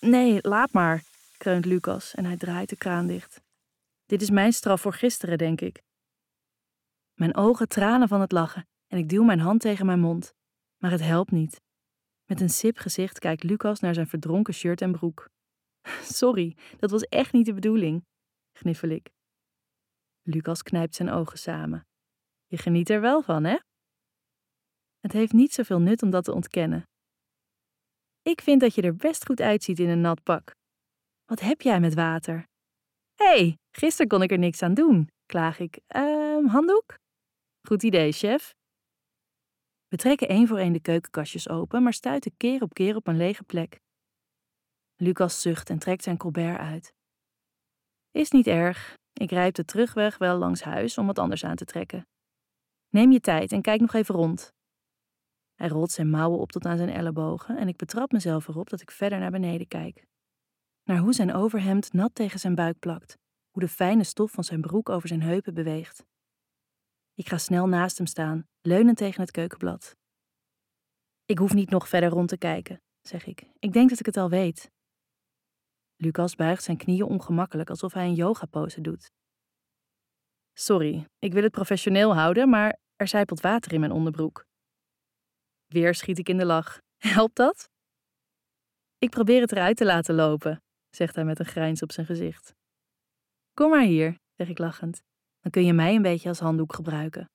Nee, 0.00 0.38
laat 0.42 0.72
maar, 0.72 1.02
kreunt 1.38 1.64
Lucas 1.64 2.14
en 2.14 2.24
hij 2.24 2.36
draait 2.36 2.68
de 2.68 2.76
kraan 2.76 3.06
dicht. 3.06 3.40
Dit 4.08 4.22
is 4.22 4.30
mijn 4.30 4.52
straf 4.52 4.80
voor 4.80 4.92
gisteren, 4.92 5.38
denk 5.38 5.60
ik. 5.60 5.82
Mijn 7.14 7.36
ogen 7.36 7.68
tranen 7.68 8.08
van 8.08 8.20
het 8.20 8.32
lachen 8.32 8.68
en 8.86 8.98
ik 8.98 9.08
duw 9.08 9.22
mijn 9.22 9.40
hand 9.40 9.60
tegen 9.60 9.86
mijn 9.86 10.00
mond. 10.00 10.32
Maar 10.76 10.90
het 10.90 11.00
helpt 11.00 11.30
niet. 11.30 11.60
Met 12.24 12.40
een 12.40 12.48
sip 12.48 12.76
gezicht 12.76 13.18
kijkt 13.18 13.42
Lucas 13.42 13.80
naar 13.80 13.94
zijn 13.94 14.06
verdronken 14.06 14.54
shirt 14.54 14.80
en 14.80 14.92
broek. 14.92 15.28
Sorry, 16.18 16.56
dat 16.78 16.90
was 16.90 17.02
echt 17.02 17.32
niet 17.32 17.46
de 17.46 17.54
bedoeling, 17.54 18.04
gniffel 18.52 18.88
ik. 18.88 19.10
Lucas 20.22 20.62
knijpt 20.62 20.94
zijn 20.94 21.10
ogen 21.10 21.38
samen. 21.38 21.86
Je 22.46 22.58
geniet 22.58 22.90
er 22.90 23.00
wel 23.00 23.22
van, 23.22 23.44
hè? 23.44 23.58
Het 24.98 25.12
heeft 25.12 25.32
niet 25.32 25.52
zoveel 25.52 25.80
nut 25.80 26.02
om 26.02 26.10
dat 26.10 26.24
te 26.24 26.32
ontkennen. 26.32 26.82
Ik 28.22 28.40
vind 28.40 28.60
dat 28.60 28.74
je 28.74 28.82
er 28.82 28.96
best 28.96 29.26
goed 29.26 29.40
uitziet 29.40 29.78
in 29.78 29.88
een 29.88 30.00
nat 30.00 30.22
pak. 30.22 30.50
Wat 31.24 31.40
heb 31.40 31.60
jij 31.60 31.80
met 31.80 31.94
water? 31.94 32.46
Hé, 33.18 33.26
hey, 33.26 33.58
gisteren 33.70 34.08
kon 34.08 34.22
ik 34.22 34.30
er 34.30 34.38
niks 34.38 34.62
aan 34.62 34.74
doen, 34.74 35.08
klaag 35.26 35.58
ik. 35.58 35.80
Ehm, 35.86 36.44
handdoek? 36.46 36.94
Goed 37.68 37.82
idee, 37.82 38.12
chef. 38.12 38.54
We 39.88 39.96
trekken 39.96 40.28
één 40.28 40.46
voor 40.46 40.58
één 40.58 40.72
de 40.72 40.80
keukenkastjes 40.80 41.48
open, 41.48 41.82
maar 41.82 41.92
stuiten 41.92 42.36
keer 42.36 42.62
op 42.62 42.74
keer 42.74 42.96
op 42.96 43.06
een 43.06 43.16
lege 43.16 43.44
plek. 43.44 43.80
Lucas 44.96 45.40
zucht 45.40 45.70
en 45.70 45.78
trekt 45.78 46.02
zijn 46.02 46.16
colbert 46.16 46.58
uit. 46.58 46.92
Is 48.10 48.30
niet 48.30 48.46
erg, 48.46 48.94
ik 49.12 49.30
rijd 49.30 49.56
de 49.56 49.64
terugweg 49.64 50.18
wel 50.18 50.38
langs 50.38 50.62
huis 50.62 50.98
om 50.98 51.06
wat 51.06 51.18
anders 51.18 51.44
aan 51.44 51.56
te 51.56 51.64
trekken. 51.64 52.06
Neem 52.88 53.12
je 53.12 53.20
tijd 53.20 53.52
en 53.52 53.62
kijk 53.62 53.80
nog 53.80 53.94
even 53.94 54.14
rond. 54.14 54.52
Hij 55.54 55.68
rolt 55.68 55.90
zijn 55.90 56.10
mouwen 56.10 56.38
op 56.38 56.52
tot 56.52 56.64
aan 56.64 56.76
zijn 56.76 56.90
ellebogen 56.90 57.56
en 57.56 57.68
ik 57.68 57.76
betrap 57.76 58.12
mezelf 58.12 58.48
erop 58.48 58.70
dat 58.70 58.80
ik 58.80 58.90
verder 58.90 59.18
naar 59.18 59.30
beneden 59.30 59.68
kijk. 59.68 60.06
Naar 60.88 60.98
hoe 60.98 61.12
zijn 61.12 61.34
overhemd 61.34 61.92
nat 61.92 62.14
tegen 62.14 62.38
zijn 62.38 62.54
buik 62.54 62.78
plakt, 62.78 63.18
hoe 63.50 63.62
de 63.62 63.68
fijne 63.68 64.04
stof 64.04 64.30
van 64.30 64.44
zijn 64.44 64.60
broek 64.60 64.88
over 64.88 65.08
zijn 65.08 65.22
heupen 65.22 65.54
beweegt. 65.54 66.06
Ik 67.14 67.28
ga 67.28 67.38
snel 67.38 67.66
naast 67.66 67.98
hem 67.98 68.06
staan, 68.06 68.48
leunend 68.60 68.96
tegen 68.96 69.20
het 69.20 69.30
keukenblad. 69.30 69.96
Ik 71.24 71.38
hoef 71.38 71.54
niet 71.54 71.70
nog 71.70 71.88
verder 71.88 72.08
rond 72.08 72.28
te 72.28 72.38
kijken, 72.38 72.82
zeg 73.00 73.26
ik. 73.26 73.48
Ik 73.58 73.72
denk 73.72 73.88
dat 73.88 73.98
ik 73.98 74.06
het 74.06 74.16
al 74.16 74.30
weet. 74.30 74.70
Lucas 75.96 76.34
buigt 76.34 76.62
zijn 76.62 76.76
knieën 76.76 77.06
ongemakkelijk 77.06 77.70
alsof 77.70 77.92
hij 77.92 78.06
een 78.06 78.14
yogapose 78.14 78.80
doet. 78.80 79.10
Sorry, 80.52 81.06
ik 81.18 81.32
wil 81.32 81.42
het 81.42 81.52
professioneel 81.52 82.14
houden, 82.14 82.48
maar 82.48 82.78
er 82.96 83.08
zijpelt 83.08 83.40
water 83.40 83.72
in 83.72 83.80
mijn 83.80 83.92
onderbroek. 83.92 84.44
Weer 85.66 85.94
schiet 85.94 86.18
ik 86.18 86.28
in 86.28 86.38
de 86.38 86.46
lach. 86.46 86.78
Helpt 86.96 87.36
dat? 87.36 87.70
Ik 88.98 89.10
probeer 89.10 89.40
het 89.40 89.52
eruit 89.52 89.76
te 89.76 89.84
laten 89.84 90.14
lopen, 90.14 90.62
zegt 90.90 91.14
hij 91.14 91.24
met 91.24 91.38
een 91.38 91.46
grijns 91.46 91.82
op 91.82 91.92
zijn 91.92 92.06
gezicht. 92.06 92.54
Kom 93.54 93.70
maar 93.70 93.84
hier, 93.84 94.18
zeg 94.34 94.48
ik 94.48 94.58
lachend. 94.58 95.02
Dan 95.40 95.50
kun 95.50 95.64
je 95.64 95.72
mij 95.72 95.94
een 95.94 96.02
beetje 96.02 96.28
als 96.28 96.38
handdoek 96.38 96.72
gebruiken. 96.74 97.30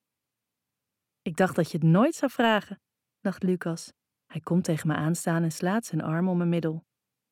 Ik 1.22 1.38
dacht 1.38 1.56
dat 1.56 1.72
je 1.72 1.78
het 1.78 1.88
nooit 1.88 2.16
zou 2.16 2.32
vragen, 2.32 2.82
dacht 3.20 3.44
Lucas. 3.44 3.92
Hij 4.26 4.42
komt 4.42 4.64
tegen 4.64 4.88
me 4.88 4.94
aanstaan 4.94 5.44
en 5.44 5.52
slaat 5.52 5.86
zijn 5.86 6.02
arm 6.02 6.28
om 6.28 6.38
mijn 6.38 6.50
middel. 6.50 6.84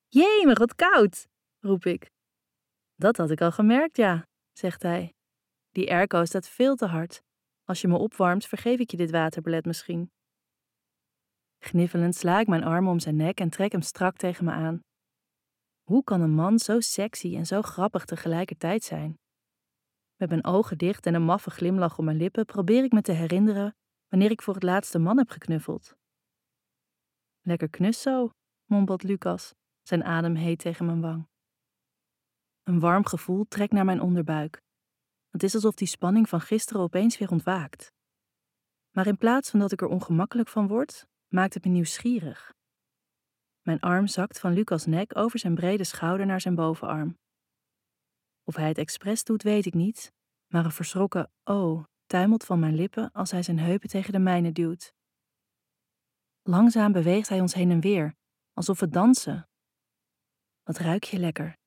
Jee, 0.08 0.46
maar 0.46 0.56
wat 0.56 0.76
koud, 0.76 1.28
roep 1.60 1.86
ik. 1.86 2.10
Dat 2.96 3.18
had 3.18 3.32
ik 3.32 3.42
al 3.42 3.52
gemerkt, 3.52 3.98
ja, 3.98 4.28
zegt 4.52 4.82
hij. 4.82 5.14
Die 5.70 5.92
airco 5.92 6.26
staat 6.26 6.48
veel 6.48 6.76
te 6.76 6.86
hard. 6.86 7.22
Als 7.64 7.82
je 7.82 7.88
me 7.88 7.98
opwarmt, 7.98 8.46
vergeef 8.46 8.80
ik 8.80 8.92
je 8.92 8.98
dit 8.98 9.12
waterbelet 9.12 9.66
misschien. 9.66 10.12
Gniffelend 11.60 12.16
sla 12.16 12.40
ik 12.40 12.48
mijn 12.48 12.64
arm 12.64 12.88
om 12.88 13.00
zijn 13.00 13.16
nek 13.16 13.40
en 13.40 13.50
trek 13.50 13.72
hem 13.72 13.82
strak 13.82 14.18
tegen 14.18 14.46
me 14.46 14.52
aan. 14.52 14.80
Hoe 15.92 16.04
kan 16.04 16.22
een 16.22 16.34
man 16.34 16.60
zo 16.60 16.80
sexy 16.80 17.36
en 17.36 17.46
zo 17.46 17.62
grappig 17.62 18.06
tegelijkertijd 18.06 18.84
zijn? 18.84 19.20
Met 20.16 20.30
mijn 20.30 20.46
ogen 20.46 20.78
dicht 20.78 21.06
en 21.06 21.14
een 21.14 21.24
maffe 21.24 21.50
glimlach 21.50 21.98
op 21.98 22.06
mijn 22.06 22.18
lippen 22.18 22.46
probeer 22.46 22.84
ik 22.84 22.92
me 22.92 23.02
te 23.02 23.12
herinneren 23.12 23.76
wanneer 24.08 24.32
ik 24.32 24.42
voor 24.42 24.54
het 24.54 24.64
laatste 24.64 25.00
man 25.00 25.18
heb 25.18 25.30
geknuffeld. 25.30 25.96
Lekker 27.42 27.70
knus 27.70 28.02
zo, 28.02 28.30
mompelt 28.66 29.04
Lucas, 29.04 29.54
zijn 29.82 30.04
adem 30.04 30.36
heet 30.36 30.60
tegen 30.60 30.86
mijn 30.86 31.02
wang. 31.02 31.28
Een 32.64 32.80
warm 32.80 33.06
gevoel 33.06 33.46
trekt 33.48 33.74
naar 33.74 33.86
mijn 33.86 34.02
onderbuik. 34.02 34.62
Het 35.30 35.44
is 35.44 35.56
alsof 35.56 35.76
die 35.76 35.88
spanning 35.88 36.30
van 36.30 36.42
gisteren 36.42 36.82
opeens 36.82 37.18
weer 37.18 37.32
ontwaakt. 37.32 37.92
Maar 38.92 39.08
in 39.08 39.18
plaats 39.18 39.50
van 39.50 39.60
dat 39.60 39.72
ik 39.72 39.82
er 39.82 39.88
ongemakkelijk 39.88 40.50
van 40.50 40.68
word, 40.68 41.08
maakt 41.28 41.54
het 41.54 41.66
me 41.66 41.72
nieuwsgierig. 41.72 42.60
Mijn 43.62 43.80
arm 43.80 44.08
zakt 44.08 44.40
van 44.40 44.54
Lucas' 44.54 44.86
nek 44.86 45.18
over 45.18 45.40
zijn 45.40 45.56
brede 45.56 45.84
schouder 45.84 46.26
naar 46.26 46.42
zijn 46.42 46.56
bovenarm. 46.56 47.20
Of 48.44 48.56
hij 48.56 48.68
het 48.68 48.78
expres 48.78 49.24
doet, 49.24 49.44
weet 49.44 49.66
ik 49.66 49.74
niet, 49.74 50.14
maar 50.48 50.66
een 50.66 50.72
verschrokken 50.72 51.32
oh 51.44 51.84
tuimelt 52.06 52.44
van 52.44 52.60
mijn 52.60 52.76
lippen 52.76 53.12
als 53.12 53.32
hij 53.32 53.44
zijn 53.44 53.60
heupen 53.60 53.90
tegen 53.90 54.14
de 54.14 54.20
mijne 54.20 54.52
duwt. 54.52 54.94
Langzaam 56.42 56.92
beweegt 56.92 57.30
hij 57.30 57.42
ons 57.42 57.54
heen 57.54 57.72
en 57.72 57.80
weer, 57.80 58.16
alsof 58.54 58.80
we 58.80 58.90
dansen. 58.90 59.50
Wat 60.64 60.78
ruik 60.78 61.04
je 61.04 61.20
lekker, 61.20 61.58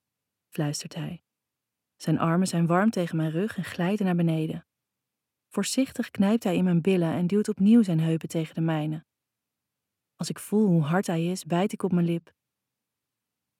fluistert 0.48 0.94
hij. 0.94 1.24
Zijn 1.96 2.18
armen 2.18 2.46
zijn 2.46 2.66
warm 2.66 2.90
tegen 2.90 3.16
mijn 3.16 3.30
rug 3.30 3.56
en 3.56 3.64
glijden 3.64 4.06
naar 4.06 4.16
beneden. 4.16 4.66
Voorzichtig 5.48 6.10
knijpt 6.10 6.44
hij 6.44 6.56
in 6.56 6.64
mijn 6.64 6.80
billen 6.80 7.12
en 7.12 7.26
duwt 7.26 7.48
opnieuw 7.48 7.82
zijn 7.82 8.00
heupen 8.00 8.28
tegen 8.28 8.54
de 8.54 8.60
mijne. 8.60 9.04
Als 10.16 10.28
ik 10.28 10.38
voel 10.38 10.66
hoe 10.66 10.82
hard 10.82 11.06
hij 11.06 11.24
is, 11.24 11.44
bijt 11.44 11.72
ik 11.72 11.82
op 11.82 11.92
mijn 11.92 12.06
lip. 12.06 12.34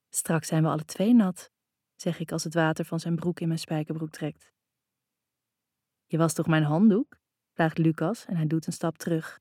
Straks 0.09 0.49
zijn 0.49 0.63
we 0.63 0.69
alle 0.69 0.85
twee 0.85 1.15
nat, 1.15 1.51
zeg 1.95 2.19
ik 2.19 2.33
als 2.33 2.45
het 2.45 2.55
water 2.55 2.85
van 2.85 3.01
zijn 3.01 3.17
broek 3.17 3.41
in 3.41 3.49
mijn 3.49 3.59
spijkerbroek 3.59 4.11
trekt. 4.11 4.53
Je 6.05 6.19
was 6.19 6.33
toch 6.33 6.47
mijn 6.47 6.63
handdoek? 6.63 7.17
vraagt 7.53 7.79
Lucas 7.79 8.25
en 8.25 8.37
hij 8.37 8.47
doet 8.47 8.67
een 8.67 8.73
stap 8.73 8.99
terug. 8.99 9.41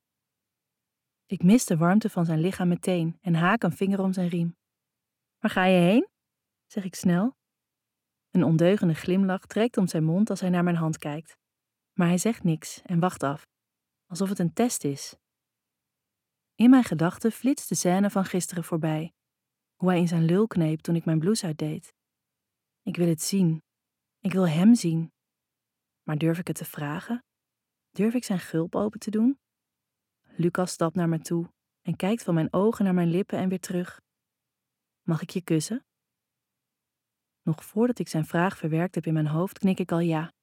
Ik 1.26 1.44
mis 1.44 1.66
de 1.66 1.78
warmte 1.78 2.10
van 2.10 2.26
zijn 2.26 2.40
lichaam 2.40 2.68
meteen 2.68 3.18
en 3.22 3.34
haak 3.34 3.64
een 3.64 3.72
vinger 3.72 4.00
om 4.00 4.14
zijn 4.14 4.28
riem. 4.28 4.56
Waar 5.40 5.52
ga 5.52 5.66
je 5.66 5.80
heen? 5.80 6.08
zeg 6.66 6.84
ik 6.84 6.96
snel. 6.96 7.36
Een 8.32 8.44
ondeugende 8.44 8.94
glimlach 8.94 9.46
trekt 9.46 9.78
om 9.78 9.88
zijn 9.88 10.04
mond 10.04 10.30
als 10.30 10.40
hij 10.40 10.50
naar 10.50 10.64
mijn 10.64 10.76
hand 10.76 10.98
kijkt. 10.98 11.38
Maar 11.94 12.08
hij 12.08 12.18
zegt 12.18 12.44
niks 12.44 12.82
en 12.82 13.00
wacht 13.00 13.24
af, 13.24 13.48
alsof 14.06 14.30
het 14.30 14.40
een 14.40 14.54
test 14.54 14.84
is. 14.84 15.16
In 16.56 16.70
mijn 16.70 16.84
gedachten 16.84 17.32
flitst 17.32 17.70
de 17.70 17.76
scène 17.76 18.10
van 18.10 18.26
gisteren 18.26 18.64
voorbij. 18.64 19.14
Hoe 19.76 19.90
hij 19.90 20.00
in 20.00 20.08
zijn 20.08 20.26
lul 20.26 20.48
kneep 20.48 20.80
toen 20.80 20.96
ik 20.96 21.06
mijn 21.06 21.20
blouse 21.20 21.46
uitdeed. 21.46 21.94
Ik 22.82 22.96
wil 22.96 23.08
het 23.08 23.22
zien. 23.22 23.64
Ik 24.20 24.34
wil 24.34 24.48
hem 24.48 24.76
zien. 24.76 25.12
Maar 26.04 26.18
durf 26.18 26.38
ik 26.38 26.48
het 26.48 26.56
te 26.56 26.66
vragen? 26.66 27.24
Durf 27.90 28.14
ik 28.14 28.24
zijn 28.24 28.40
gulp 28.40 28.76
open 28.76 29.00
te 29.00 29.12
doen? 29.12 29.40
Lucas 30.22 30.72
stapt 30.72 30.96
naar 30.96 31.10
me 31.10 31.20
toe 31.20 31.52
en 31.82 31.96
kijkt 31.96 32.24
van 32.24 32.34
mijn 32.34 32.54
ogen 32.54 32.86
naar 32.86 32.94
mijn 32.94 33.10
lippen 33.10 33.38
en 33.38 33.50
weer 33.50 33.60
terug. 33.60 34.02
Mag 35.02 35.22
ik 35.22 35.30
je 35.30 35.42
kussen? 35.42 35.86
Nog 37.42 37.66
voordat 37.66 38.00
ik 38.00 38.08
zijn 38.08 38.26
vraag 38.26 38.58
verwerkt 38.58 38.96
heb 38.96 39.06
in 39.06 39.14
mijn 39.14 39.28
hoofd, 39.28 39.60
knik 39.60 39.80
ik 39.80 39.92
al 39.92 40.00
ja. 40.00 40.34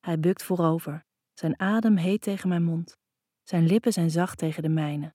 Hij 0.00 0.20
bukt 0.20 0.42
voorover. 0.42 1.04
Zijn 1.32 1.58
adem 1.58 1.96
heet 1.96 2.22
tegen 2.22 2.48
mijn 2.48 2.62
mond. 2.62 2.98
Zijn 3.42 3.66
lippen 3.66 3.92
zijn 3.92 4.10
zacht 4.10 4.38
tegen 4.38 4.62
de 4.62 4.68
mijne. 4.68 5.14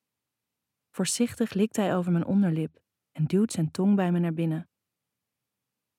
Voorzichtig 0.96 1.54
likt 1.54 1.76
hij 1.76 1.96
over 1.96 2.12
mijn 2.12 2.26
onderlip 2.26 2.80
en 3.12 3.26
duwt 3.26 3.52
zijn 3.52 3.72
tong 3.72 3.96
bij 3.96 4.12
me 4.12 4.20
naar 4.20 4.34
binnen. 4.34 4.70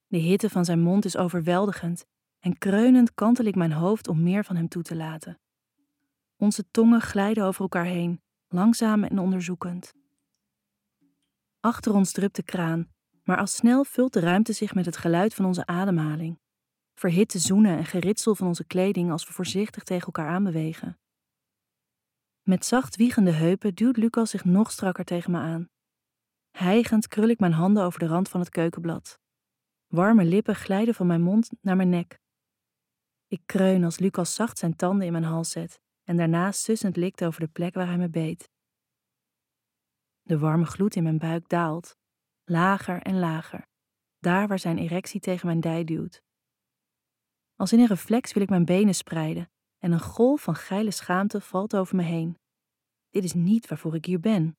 De 0.07 0.17
hitte 0.17 0.51
van 0.51 0.65
zijn 0.65 0.81
mond 0.81 1.05
is 1.05 1.17
overweldigend 1.17 2.05
en 2.39 2.59
kreunend 2.59 3.15
kantel 3.15 3.45
ik 3.45 3.55
mijn 3.55 3.73
hoofd 3.73 4.09
om 4.09 4.23
meer 4.23 4.45
van 4.45 4.57
hem 4.57 4.69
toe 4.69 4.83
te 4.83 4.97
laten. 4.97 5.41
Onze 6.37 6.71
tongen 6.71 7.01
glijden 7.01 7.45
over 7.45 7.61
elkaar 7.61 7.85
heen, 7.85 8.23
langzaam 8.49 9.05
en 9.05 9.19
onderzoekend. 9.19 9.95
Achter 11.61 11.95
ons 11.95 12.13
drupt 12.13 12.37
de 12.37 12.43
kraan, 12.43 12.89
maar 13.25 13.39
al 13.39 13.47
snel 13.47 13.85
vult 13.85 14.13
de 14.13 14.21
ruimte 14.21 14.53
zich 14.53 14.75
met 14.75 14.87
het 14.87 14.97
geluid 14.97 15.35
van 15.35 15.45
onze 15.45 15.67
ademhaling. 15.67 16.39
Verhitte 16.95 17.39
zoenen 17.39 17.77
en 17.77 17.85
geritsel 17.85 18.35
van 18.35 18.47
onze 18.47 18.65
kleding 18.65 19.11
als 19.11 19.27
we 19.27 19.33
voorzichtig 19.33 19.83
tegen 19.83 20.07
elkaar 20.07 20.29
aanbewegen. 20.29 20.99
Met 22.47 22.65
zacht 22.65 22.97
wiegende 22.97 23.31
heupen 23.31 23.75
duwt 23.75 23.97
Lucas 23.97 24.31
zich 24.31 24.45
nog 24.45 24.71
strakker 24.71 25.05
tegen 25.05 25.31
me 25.31 25.39
aan. 25.39 25.69
Hijgend 26.51 27.09
krul 27.09 27.29
ik 27.29 27.39
mijn 27.39 27.53
handen 27.53 27.83
over 27.85 27.99
de 27.99 28.07
rand 28.07 28.29
van 28.29 28.41
het 28.41 28.49
keukenblad. 28.49 29.21
Warme 29.87 30.25
lippen 30.25 30.55
glijden 30.55 30.95
van 30.95 31.07
mijn 31.07 31.23
mond 31.23 31.51
naar 31.61 31.77
mijn 31.77 31.89
nek. 31.89 32.21
Ik 33.27 33.43
kreun 33.47 33.85
als 33.85 33.99
Lucas 33.99 34.35
zacht 34.35 34.59
zijn 34.59 34.77
tanden 34.77 35.07
in 35.07 35.13
mijn 35.13 35.25
hals 35.25 35.51
zet 35.51 35.81
en 36.03 36.17
daarna 36.17 36.53
sussend 36.53 36.97
likt 36.97 37.25
over 37.25 37.41
de 37.41 37.49
plek 37.49 37.75
waar 37.75 37.87
hij 37.87 37.99
me 37.99 38.09
beet. 38.09 38.51
De 40.23 40.39
warme 40.39 40.65
gloed 40.65 40.97
in 40.97 41.03
mijn 41.03 41.19
buik 41.19 41.49
daalt, 41.49 41.97
lager 42.45 43.03
en 43.03 43.19
lager, 43.19 43.69
daar 44.19 44.49
waar 44.49 44.59
zijn 44.59 44.79
erectie 44.79 45.21
tegen 45.21 45.47
mijn 45.47 45.61
dij 45.61 45.85
duwt. 45.85 46.23
Als 47.57 47.73
in 47.73 47.81
een 47.81 47.87
reflex 47.87 48.33
wil 48.33 48.43
ik 48.43 48.49
mijn 48.49 48.65
benen 48.65 48.95
spreiden 48.95 49.51
en 49.79 49.93
een 49.93 50.01
golf 50.01 50.43
van 50.43 50.55
geile 50.55 50.91
schaamte 50.91 51.41
valt 51.41 51.77
over 51.77 51.97
me 51.97 52.03
heen. 52.03 52.39
Dit 53.11 53.25
is 53.25 53.33
niet 53.33 53.69
waarvoor 53.69 53.95
ik 53.95 54.05
hier 54.05 54.21
ben, 54.21 54.57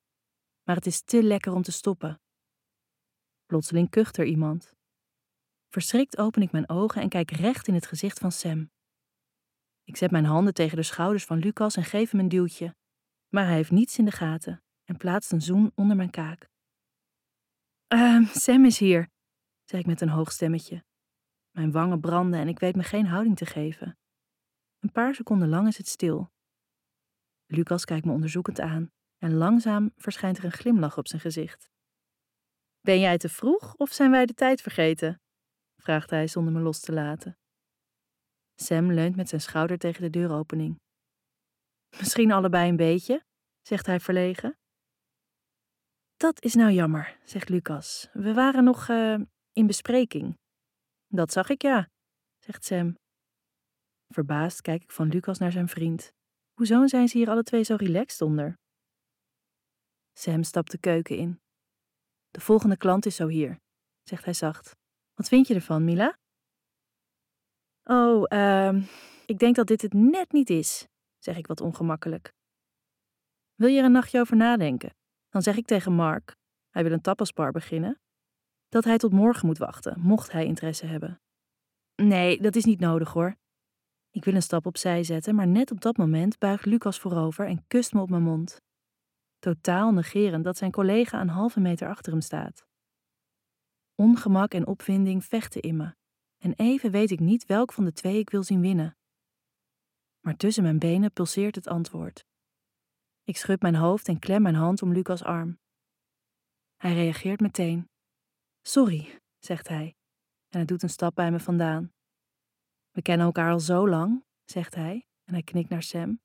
maar 0.62 0.76
het 0.76 0.86
is 0.86 1.02
te 1.02 1.22
lekker 1.22 1.52
om 1.52 1.62
te 1.62 1.72
stoppen. 1.72 2.20
Plotseling 3.46 3.90
kucht 3.90 4.16
er 4.16 4.24
iemand. 4.24 4.72
Verschrikt 5.68 6.18
open 6.18 6.42
ik 6.42 6.52
mijn 6.52 6.68
ogen 6.68 7.02
en 7.02 7.08
kijk 7.08 7.30
recht 7.30 7.68
in 7.68 7.74
het 7.74 7.86
gezicht 7.86 8.18
van 8.18 8.32
Sam. 8.32 8.70
Ik 9.84 9.96
zet 9.96 10.10
mijn 10.10 10.24
handen 10.24 10.54
tegen 10.54 10.76
de 10.76 10.82
schouders 10.82 11.24
van 11.24 11.38
Lucas 11.38 11.76
en 11.76 11.84
geef 11.84 12.10
hem 12.10 12.20
een 12.20 12.28
duwtje, 12.28 12.74
maar 13.28 13.46
hij 13.46 13.54
heeft 13.54 13.70
niets 13.70 13.98
in 13.98 14.04
de 14.04 14.10
gaten 14.10 14.62
en 14.84 14.96
plaatst 14.96 15.32
een 15.32 15.42
zoen 15.42 15.72
onder 15.74 15.96
mijn 15.96 16.10
kaak. 16.10 16.48
Uh, 17.94 18.28
Sam 18.34 18.64
is 18.64 18.78
hier, 18.78 19.08
zeg 19.64 19.80
ik 19.80 19.86
met 19.86 20.00
een 20.00 20.08
hoog 20.08 20.32
stemmetje. 20.32 20.84
Mijn 21.50 21.72
wangen 21.72 22.00
branden 22.00 22.40
en 22.40 22.48
ik 22.48 22.58
weet 22.58 22.76
me 22.76 22.82
geen 22.82 23.06
houding 23.06 23.36
te 23.36 23.46
geven. 23.46 23.98
Een 24.78 24.92
paar 24.92 25.14
seconden 25.14 25.48
lang 25.48 25.66
is 25.66 25.76
het 25.76 25.88
stil. 25.88 26.30
Lucas 27.46 27.84
kijkt 27.84 28.06
me 28.06 28.12
onderzoekend 28.12 28.60
aan 28.60 28.90
en 29.18 29.34
langzaam 29.34 29.92
verschijnt 29.96 30.38
er 30.38 30.44
een 30.44 30.52
glimlach 30.52 30.98
op 30.98 31.08
zijn 31.08 31.20
gezicht. 31.20 31.70
Ben 32.80 33.00
jij 33.00 33.18
te 33.18 33.28
vroeg 33.28 33.74
of 33.74 33.92
zijn 33.92 34.10
wij 34.10 34.26
de 34.26 34.34
tijd 34.34 34.60
vergeten? 34.60 35.20
vraagt 35.76 36.10
hij 36.10 36.26
zonder 36.26 36.52
me 36.52 36.60
los 36.60 36.80
te 36.80 36.92
laten. 36.92 37.38
Sam 38.54 38.92
leunt 38.92 39.16
met 39.16 39.28
zijn 39.28 39.40
schouder 39.40 39.78
tegen 39.78 40.02
de 40.02 40.10
deuropening. 40.10 40.80
Misschien 41.98 42.32
allebei 42.32 42.68
een 42.68 42.76
beetje, 42.76 43.24
zegt 43.60 43.86
hij 43.86 44.00
verlegen. 44.00 44.58
Dat 46.16 46.42
is 46.42 46.54
nou 46.54 46.70
jammer, 46.70 47.18
zegt 47.24 47.48
Lucas. 47.48 48.08
We 48.12 48.34
waren 48.34 48.64
nog 48.64 48.88
uh, 48.88 49.20
in 49.52 49.66
bespreking. 49.66 50.38
Dat 51.06 51.32
zag 51.32 51.48
ik 51.48 51.62
ja, 51.62 51.88
zegt 52.38 52.64
Sam. 52.64 52.96
Verbaasd 54.08 54.60
kijk 54.60 54.82
ik 54.82 54.90
van 54.90 55.08
Lucas 55.08 55.38
naar 55.38 55.52
zijn 55.52 55.68
vriend. 55.68 56.12
Hoezo 56.54 56.86
zijn 56.86 57.08
ze 57.08 57.18
hier 57.18 57.30
alle 57.30 57.42
twee 57.42 57.62
zo 57.62 57.74
relaxed 57.74 58.20
onder? 58.20 58.58
Sam 60.12 60.42
stapt 60.42 60.70
de 60.70 60.78
keuken 60.78 61.16
in. 61.16 61.40
De 62.30 62.40
volgende 62.40 62.76
klant 62.76 63.06
is 63.06 63.16
zo 63.16 63.26
hier, 63.26 63.60
zegt 64.02 64.24
hij 64.24 64.34
zacht. 64.34 64.76
Wat 65.14 65.28
vind 65.28 65.46
je 65.46 65.54
ervan, 65.54 65.84
Mila? 65.84 66.18
Oh, 67.82 68.24
uh, 68.28 68.82
ik 69.26 69.38
denk 69.38 69.56
dat 69.56 69.66
dit 69.66 69.82
het 69.82 69.92
net 69.92 70.32
niet 70.32 70.50
is, 70.50 70.86
zeg 71.18 71.36
ik 71.36 71.46
wat 71.46 71.60
ongemakkelijk. 71.60 72.32
Wil 73.54 73.68
je 73.68 73.78
er 73.78 73.84
een 73.84 73.92
nachtje 73.92 74.20
over 74.20 74.36
nadenken? 74.36 74.94
Dan 75.28 75.42
zeg 75.42 75.56
ik 75.56 75.66
tegen 75.66 75.92
Mark, 75.92 76.36
hij 76.70 76.82
wil 76.82 76.92
een 76.92 77.00
tapasbar 77.00 77.52
beginnen, 77.52 78.00
dat 78.68 78.84
hij 78.84 78.98
tot 78.98 79.12
morgen 79.12 79.46
moet 79.46 79.58
wachten, 79.58 80.00
mocht 80.00 80.32
hij 80.32 80.44
interesse 80.44 80.86
hebben. 80.86 81.20
Nee, 81.94 82.40
dat 82.40 82.56
is 82.56 82.64
niet 82.64 82.80
nodig 82.80 83.12
hoor. 83.12 83.36
Ik 84.10 84.24
wil 84.24 84.34
een 84.34 84.42
stap 84.42 84.66
opzij 84.66 85.02
zetten, 85.02 85.34
maar 85.34 85.46
net 85.46 85.70
op 85.70 85.80
dat 85.80 85.96
moment 85.96 86.38
buigt 86.38 86.64
Lucas 86.64 86.98
voorover 87.00 87.46
en 87.46 87.66
kust 87.66 87.92
me 87.92 88.00
op 88.00 88.10
mijn 88.10 88.22
mond. 88.22 88.62
Totaal 89.38 89.92
negerend 89.92 90.44
dat 90.44 90.56
zijn 90.56 90.70
collega 90.70 91.20
een 91.20 91.28
halve 91.28 91.60
meter 91.60 91.88
achter 91.88 92.12
hem 92.12 92.20
staat. 92.20 92.66
Ongemak 93.94 94.52
en 94.54 94.66
opwinding 94.66 95.24
vechten 95.24 95.60
in 95.60 95.76
me, 95.76 95.94
en 96.38 96.52
even 96.52 96.90
weet 96.90 97.10
ik 97.10 97.20
niet 97.20 97.46
welk 97.46 97.72
van 97.72 97.84
de 97.84 97.92
twee 97.92 98.18
ik 98.18 98.30
wil 98.30 98.42
zien 98.42 98.60
winnen. 98.60 98.96
Maar 100.20 100.36
tussen 100.36 100.62
mijn 100.62 100.78
benen 100.78 101.12
pulseert 101.12 101.54
het 101.54 101.66
antwoord. 101.66 102.24
Ik 103.24 103.36
schud 103.36 103.62
mijn 103.62 103.74
hoofd 103.74 104.08
en 104.08 104.18
klem 104.18 104.42
mijn 104.42 104.54
hand 104.54 104.82
om 104.82 104.92
Lucas' 104.92 105.22
arm. 105.22 105.58
Hij 106.76 106.94
reageert 106.94 107.40
meteen. 107.40 107.88
Sorry, 108.62 109.20
zegt 109.38 109.68
hij, 109.68 109.96
en 110.48 110.58
hij 110.58 110.64
doet 110.64 110.82
een 110.82 110.90
stap 110.90 111.14
bij 111.14 111.30
me 111.30 111.40
vandaan. 111.40 111.92
We 112.98 113.04
kennen 113.04 113.26
elkaar 113.26 113.52
al 113.52 113.60
zo 113.60 113.88
lang, 113.88 114.24
zegt 114.44 114.74
hij, 114.74 115.06
en 115.24 115.32
hij 115.32 115.42
knikt 115.42 115.68
naar 115.68 115.82
Sam, 115.82 116.20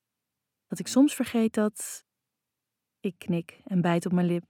dat 0.67 0.79
ik 0.79 0.87
soms 0.87 1.15
vergeet 1.15 1.53
dat. 1.53 2.05
Ik 2.99 3.17
knik 3.17 3.61
en 3.63 3.81
bijt 3.81 4.05
op 4.05 4.11
mijn 4.11 4.27
lip. 4.27 4.43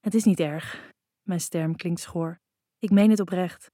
Het 0.00 0.14
is 0.14 0.24
niet 0.24 0.40
erg. 0.40 0.92
Mijn 1.22 1.40
stem 1.40 1.76
klinkt 1.76 2.00
schor. 2.00 2.40
Ik 2.78 2.90
meen 2.90 3.10
het 3.10 3.20
oprecht. 3.20 3.70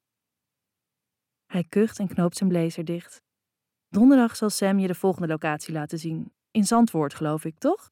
Hij 1.47 1.65
kucht 1.65 1.99
en 1.99 2.09
knoopt 2.09 2.37
zijn 2.37 2.49
blazer 2.49 2.85
dicht. 2.85 3.23
Donderdag 3.89 4.37
zal 4.37 4.51
Sam 4.51 4.79
je 4.79 4.87
de 4.87 4.95
volgende 4.95 5.29
locatie 5.29 5.73
laten 5.75 5.99
zien. 5.99 6.35
In 6.51 6.65
Zandwoord, 6.65 7.15
geloof 7.15 7.45
ik, 7.45 7.59
toch? 7.59 7.91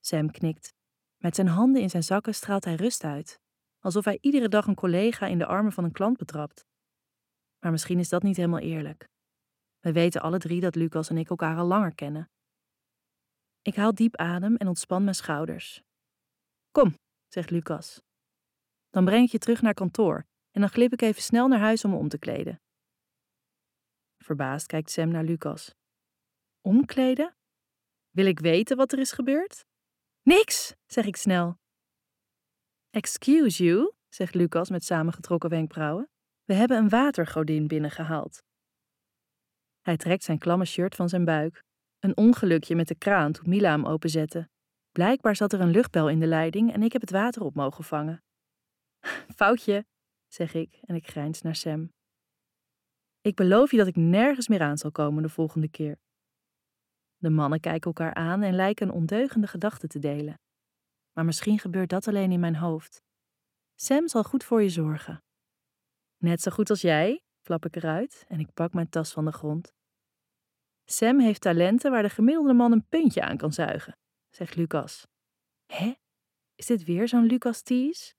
Sam 0.00 0.30
knikt. 0.30 0.74
Met 1.16 1.34
zijn 1.34 1.48
handen 1.48 1.82
in 1.82 1.90
zijn 1.90 2.02
zakken 2.02 2.34
straalt 2.34 2.64
hij 2.64 2.74
rust 2.74 3.04
uit, 3.04 3.40
alsof 3.78 4.04
hij 4.04 4.18
iedere 4.20 4.48
dag 4.48 4.66
een 4.66 4.74
collega 4.74 5.26
in 5.26 5.38
de 5.38 5.46
armen 5.46 5.72
van 5.72 5.84
een 5.84 5.92
klant 5.92 6.16
betrapt. 6.16 6.68
Maar 7.60 7.70
misschien 7.70 7.98
is 7.98 8.08
dat 8.08 8.22
niet 8.22 8.36
helemaal 8.36 8.60
eerlijk. 8.60 9.08
We 9.78 9.92
weten 9.92 10.20
alle 10.20 10.38
drie 10.38 10.60
dat 10.60 10.74
Lucas 10.74 11.08
en 11.08 11.18
ik 11.18 11.30
elkaar 11.30 11.56
al 11.56 11.66
langer 11.66 11.94
kennen. 11.94 12.30
Ik 13.62 13.74
haal 13.74 13.94
diep 13.94 14.16
adem 14.16 14.56
en 14.56 14.68
ontspan 14.68 15.02
mijn 15.02 15.14
schouders. 15.14 15.82
Kom, 16.70 16.94
zegt 17.28 17.50
Lucas. 17.50 18.00
Dan 18.88 19.04
breng 19.04 19.24
ik 19.24 19.32
je 19.32 19.38
terug 19.38 19.62
naar 19.62 19.74
kantoor 19.74 20.26
en 20.50 20.60
dan 20.60 20.70
glip 20.70 20.92
ik 20.92 21.02
even 21.02 21.22
snel 21.22 21.48
naar 21.48 21.58
huis 21.58 21.84
om 21.84 21.90
me 21.90 21.96
om 21.96 22.08
te 22.08 22.18
kleden. 22.18 22.60
Verbaasd 24.16 24.66
kijkt 24.66 24.90
Sam 24.90 25.08
naar 25.08 25.24
Lucas. 25.24 25.74
Omkleden? 26.60 27.36
Wil 28.10 28.26
ik 28.26 28.38
weten 28.38 28.76
wat 28.76 28.92
er 28.92 28.98
is 28.98 29.12
gebeurd? 29.12 29.64
Niks, 30.22 30.74
zeg 30.86 31.04
ik 31.04 31.16
snel. 31.16 31.58
Excuse 32.90 33.64
you, 33.64 33.92
zegt 34.08 34.34
Lucas 34.34 34.70
met 34.70 34.84
samengetrokken 34.84 35.50
wenkbrauwen. 35.50 36.10
We 36.50 36.56
hebben 36.56 36.76
een 36.76 36.88
watergodin 36.88 37.66
binnengehaald. 37.66 38.42
Hij 39.80 39.96
trekt 39.96 40.24
zijn 40.24 40.38
klamme 40.38 40.64
shirt 40.64 40.94
van 40.94 41.08
zijn 41.08 41.24
buik. 41.24 41.62
Een 41.98 42.16
ongelukje 42.16 42.74
met 42.74 42.88
de 42.88 42.94
kraan 42.94 43.32
toen 43.32 43.48
Mila 43.48 43.70
hem 43.70 43.86
openzette. 43.86 44.48
Blijkbaar 44.90 45.36
zat 45.36 45.52
er 45.52 45.60
een 45.60 45.70
luchtbel 45.70 46.08
in 46.08 46.20
de 46.20 46.26
leiding 46.26 46.72
en 46.72 46.82
ik 46.82 46.92
heb 46.92 47.00
het 47.00 47.10
water 47.10 47.42
op 47.42 47.54
mogen 47.54 47.84
vangen. 47.84 48.22
Foutje, 49.36 49.86
zeg 50.26 50.54
ik 50.54 50.78
en 50.82 50.94
ik 50.94 51.06
grijns 51.06 51.42
naar 51.42 51.54
Sam. 51.54 51.92
Ik 53.20 53.34
beloof 53.34 53.70
je 53.70 53.76
dat 53.76 53.86
ik 53.86 53.96
nergens 53.96 54.48
meer 54.48 54.62
aan 54.62 54.78
zal 54.78 54.90
komen 54.90 55.22
de 55.22 55.28
volgende 55.28 55.68
keer. 55.68 55.98
De 57.16 57.30
mannen 57.30 57.60
kijken 57.60 57.86
elkaar 57.86 58.14
aan 58.14 58.42
en 58.42 58.54
lijken 58.54 58.88
een 58.88 58.94
ondeugende 58.94 59.46
gedachte 59.46 59.86
te 59.86 59.98
delen. 59.98 60.34
Maar 61.12 61.24
misschien 61.24 61.58
gebeurt 61.58 61.90
dat 61.90 62.08
alleen 62.08 62.32
in 62.32 62.40
mijn 62.40 62.56
hoofd. 62.56 63.02
Sam 63.74 64.08
zal 64.08 64.22
goed 64.22 64.44
voor 64.44 64.62
je 64.62 64.68
zorgen. 64.68 65.22
Net 66.20 66.40
zo 66.40 66.50
goed 66.50 66.70
als 66.70 66.80
jij, 66.80 67.22
flap 67.40 67.64
ik 67.64 67.76
eruit 67.76 68.24
en 68.28 68.40
ik 68.40 68.52
pak 68.54 68.72
mijn 68.72 68.88
tas 68.88 69.12
van 69.12 69.24
de 69.24 69.32
grond. 69.32 69.72
Sam 70.84 71.20
heeft 71.20 71.40
talenten 71.40 71.90
waar 71.90 72.02
de 72.02 72.10
gemiddelde 72.10 72.52
man 72.52 72.72
een 72.72 72.86
puntje 72.88 73.22
aan 73.22 73.36
kan 73.36 73.52
zuigen, 73.52 73.98
zegt 74.30 74.56
Lucas. 74.56 75.06
Hè? 75.66 75.94
Is 76.54 76.66
dit 76.66 76.84
weer 76.84 77.08
zo'n 77.08 77.24
Lucas 77.24 77.62
tease? 77.62 78.14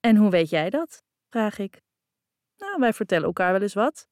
En 0.00 0.16
hoe 0.16 0.30
weet 0.30 0.48
jij 0.48 0.70
dat? 0.70 1.02
vraag 1.28 1.58
ik. 1.58 1.82
Nou, 2.56 2.80
wij 2.80 2.92
vertellen 2.92 3.26
elkaar 3.26 3.52
wel 3.52 3.62
eens 3.62 3.74
wat. 3.74 4.08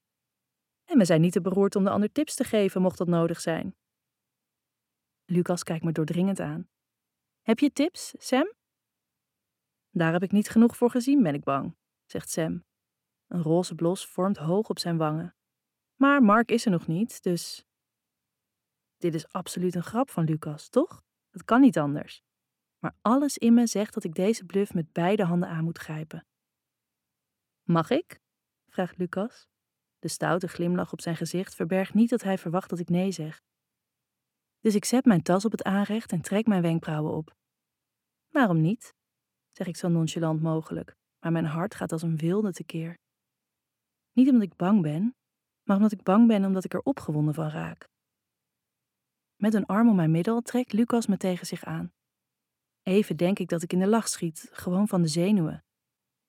En 0.85 0.99
we 0.99 1.05
zijn 1.05 1.21
niet 1.21 1.33
te 1.33 1.41
beroerd 1.41 1.77
om 1.77 1.85
de 1.85 1.91
ander 1.91 2.13
tips 2.13 2.35
te 2.35 2.45
geven, 2.45 2.83
mocht 2.83 2.99
dat 2.99 3.09
nodig 3.09 3.41
zijn. 3.41 3.77
Lucas 5.25 5.63
kijkt 5.63 5.85
me 5.85 5.93
doordringend 5.93 6.41
aan. 6.41 6.69
Heb 7.43 7.59
je 7.59 7.73
tips, 7.73 8.15
Sam? 8.19 8.53
Daar 9.91 10.13
heb 10.13 10.23
ik 10.23 10.33
niet 10.33 10.49
genoeg 10.49 10.77
voor 10.77 10.91
gezien, 10.91 11.23
ben 11.23 11.35
ik 11.35 11.45
bang, 11.45 11.77
zegt 12.07 12.31
Sam. 12.31 12.65
Een 13.27 13.43
roze 13.43 13.75
blos 13.75 14.07
vormt 14.07 14.37
hoog 14.37 14.69
op 14.69 14.79
zijn 14.79 14.97
wangen. 14.97 15.37
Maar 15.95 16.23
Mark 16.23 16.51
is 16.51 16.65
er 16.65 16.71
nog 16.71 16.87
niet, 16.87 17.23
dus. 17.23 17.65
Dit 18.97 19.15
is 19.15 19.29
absoluut 19.29 19.75
een 19.75 19.83
grap 19.83 20.11
van 20.11 20.25
Lucas, 20.25 20.69
toch? 20.69 21.03
Dat 21.31 21.45
kan 21.45 21.61
niet 21.61 21.79
anders. 21.79 22.23
Maar 22.79 22.97
alles 23.01 23.39
in 23.39 23.55
me 23.55 23.67
zegt 23.67 23.95
dat 23.95 24.05
ik 24.05 24.15
deze 24.15 24.45
bluff 24.45 24.75
met 24.75 24.93
beide 24.93 25.25
handen 25.25 25.49
aan 25.49 25.65
moet 25.65 25.79
grijpen. 25.79 26.27
Mag 27.63 27.91
ik? 27.91 28.21
vraagt 28.67 28.99
Lucas. 28.99 29.49
De 29.99 30.09
stoute 30.09 30.49
glimlach 30.49 30.93
op 30.93 31.01
zijn 31.01 31.17
gezicht 31.17 31.55
verbergt 31.55 31.95
niet 31.95 32.11
dat 32.11 32.23
hij 32.23 32.39
verwacht 32.39 32.71
dat 32.71 32.79
ik 32.79 32.89
nee 32.89 33.13
zeg. 33.13 33.43
Dus 34.61 34.75
ik 34.75 34.85
zet 34.85 35.05
mijn 35.05 35.23
tas 35.23 35.45
op 35.45 35.51
het 35.51 35.63
aanrecht 35.63 36.13
en 36.13 36.21
trek 36.21 36.47
mijn 36.47 36.63
wenkbrauwen 36.63 37.13
op. 37.13 37.37
Waarom 38.29 38.61
niet? 38.61 38.95
zeg 39.51 39.67
ik 39.67 39.77
zo 39.77 39.89
nonchalant 39.89 40.43
mogelijk, 40.43 40.97
mijn 41.33 41.45
hart 41.45 41.75
gaat 41.75 41.93
als 41.93 42.03
een 42.03 42.17
wilde 42.17 42.53
tekeer. 42.53 42.99
Niet 44.13 44.29
omdat 44.29 44.43
ik 44.43 44.57
bang 44.57 44.83
ben, 44.83 45.15
maar 45.63 45.77
omdat 45.77 45.93
ik 45.93 46.03
bang 46.03 46.27
ben 46.27 46.45
omdat 46.45 46.65
ik 46.65 46.75
er 46.75 46.81
opgewonden 46.81 47.35
van 47.35 47.49
raak. 47.49 47.89
Met 49.37 49.55
een 49.55 49.67
arm 49.67 49.89
om 49.89 49.97
mijn 49.97 50.11
middel 50.11 50.41
trekt 50.41 50.73
Lucas 50.73 51.07
me 51.07 51.17
tegen 51.17 51.47
zich 51.47 51.65
aan. 51.65 51.93
Even 52.83 53.17
denk 53.17 53.39
ik 53.39 53.49
dat 53.49 53.63
ik 53.63 53.73
in 53.73 53.79
de 53.79 53.87
lach 53.87 54.09
schiet, 54.09 54.49
gewoon 54.53 54.89
van 54.89 55.03
de 55.03 55.09
zenuwen. 55.09 55.65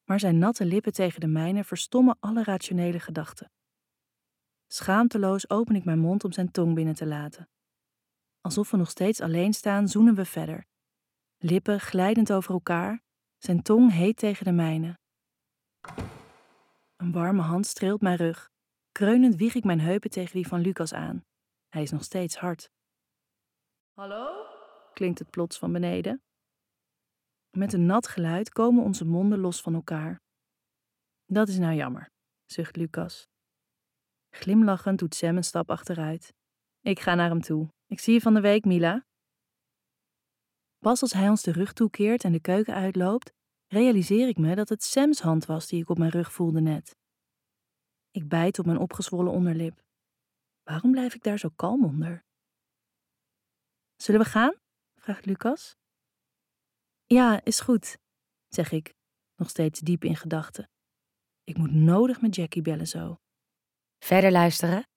Maar 0.04 0.20
zijn 0.20 0.38
natte 0.38 0.66
lippen 0.66 0.94
tegen 0.94 1.20
de 1.20 1.28
mijne 1.28 1.64
verstommen 1.64 2.18
alle 2.20 2.44
rationele 2.44 3.00
gedachten. 3.00 3.52
Schaamteloos 4.68 5.50
open 5.50 5.76
ik 5.76 5.86
mijn 5.86 6.00
mond 6.00 6.24
om 6.24 6.32
zijn 6.32 6.52
tong 6.52 6.76
binnen 6.76 6.96
te 6.96 7.06
laten. 7.06 7.50
Alsof 8.42 8.72
we 8.72 8.78
nog 8.78 8.90
steeds 8.90 9.22
alleen 9.22 9.54
staan, 9.54 9.88
zoenen 9.88 10.16
we 10.16 10.26
verder. 10.26 10.66
Lippen 11.38 11.80
glijdend 11.80 12.32
over 12.32 12.54
elkaar, 12.54 13.04
zijn 13.38 13.62
tong 13.62 13.92
heet 13.92 14.18
tegen 14.18 14.46
de 14.46 14.52
mijne. 14.52 14.98
Een 16.96 17.12
warme 17.12 17.42
hand 17.42 17.66
streelt 17.66 18.02
mijn 18.02 18.18
rug. 18.18 18.50
Kreunend 18.92 19.36
wieg 19.36 19.56
ik 19.56 19.64
mijn 19.64 19.80
heupen 19.80 20.10
tegen 20.10 20.34
die 20.34 20.48
van 20.48 20.62
Lucas 20.62 20.94
aan. 20.94 21.26
Hij 21.70 21.82
is 21.82 21.92
nog 21.92 22.04
steeds 22.04 22.38
hard. 22.38 22.70
Hallo? 23.94 24.46
klinkt 24.94 25.20
het 25.20 25.30
plots 25.30 25.58
van 25.58 25.72
beneden. 25.72 26.22
Met 27.58 27.74
een 27.74 27.86
nat 27.86 28.08
geluid 28.08 28.50
komen 28.50 28.84
onze 28.84 29.06
monden 29.06 29.40
los 29.40 29.62
van 29.62 29.74
elkaar. 29.74 30.22
Dat 31.26 31.48
is 31.48 31.58
nou 31.58 31.76
jammer, 31.76 32.10
zucht 32.46 32.76
Lucas. 32.76 33.28
Glimlachend 34.30 35.00
doet 35.00 35.16
Sam 35.16 35.38
een 35.38 35.44
stap 35.44 35.70
achteruit. 35.70 36.34
Ik 36.82 37.00
ga 37.00 37.16
naar 37.16 37.30
hem 37.30 37.42
toe. 37.42 37.70
Ik 37.86 38.00
zie 38.00 38.14
je 38.14 38.22
van 38.22 38.34
de 38.34 38.42
week, 38.42 38.66
Mila. 38.66 39.06
Pas 40.80 41.02
als 41.02 41.14
hij 41.14 41.30
ons 41.30 41.42
de 41.44 41.52
rug 41.52 41.74
toekeert 41.74 42.24
en 42.24 42.32
de 42.32 42.40
keuken 42.40 42.74
uitloopt, 42.74 43.34
realiseer 43.68 44.28
ik 44.28 44.38
me 44.38 44.56
dat 44.56 44.70
het 44.70 44.84
Sam's 44.84 45.20
hand 45.20 45.46
was 45.46 45.68
die 45.68 45.82
ik 45.82 45.90
op 45.90 45.98
mijn 45.98 46.12
rug 46.12 46.32
voelde 46.32 46.62
net. 46.62 46.96
Ik 48.12 48.28
bijt 48.28 48.60
op 48.60 48.66
mijn 48.66 48.78
opgezwollen 48.78 49.32
onderlip. 49.32 49.84
Waarom 50.64 50.92
blijf 50.92 51.16
ik 51.16 51.24
daar 51.24 51.40
zo 51.40 51.50
kalm 51.56 51.86
onder? 51.86 52.26
Zullen 53.96 54.22
we 54.22 54.28
gaan? 54.28 54.56
vraagt 54.96 55.26
Lucas. 55.26 55.76
Ja, 57.06 57.44
is 57.44 57.60
goed, 57.60 57.98
zeg 58.48 58.72
ik, 58.72 58.94
nog 59.36 59.50
steeds 59.50 59.80
diep 59.80 60.04
in 60.04 60.16
gedachten. 60.16 60.70
Ik 61.44 61.58
moet 61.58 61.72
nodig 61.72 62.22
met 62.22 62.36
Jackie 62.36 62.62
bellen 62.62 62.88
zo. 62.88 63.18
Verder 64.00 64.32
luisteren? 64.32 64.88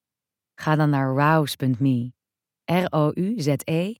Ga 0.55 0.75
dan 0.75 0.89
naar 0.89 1.13
rouse.me. 1.15 2.13
R-O-U-Z-E.me. 2.65 3.99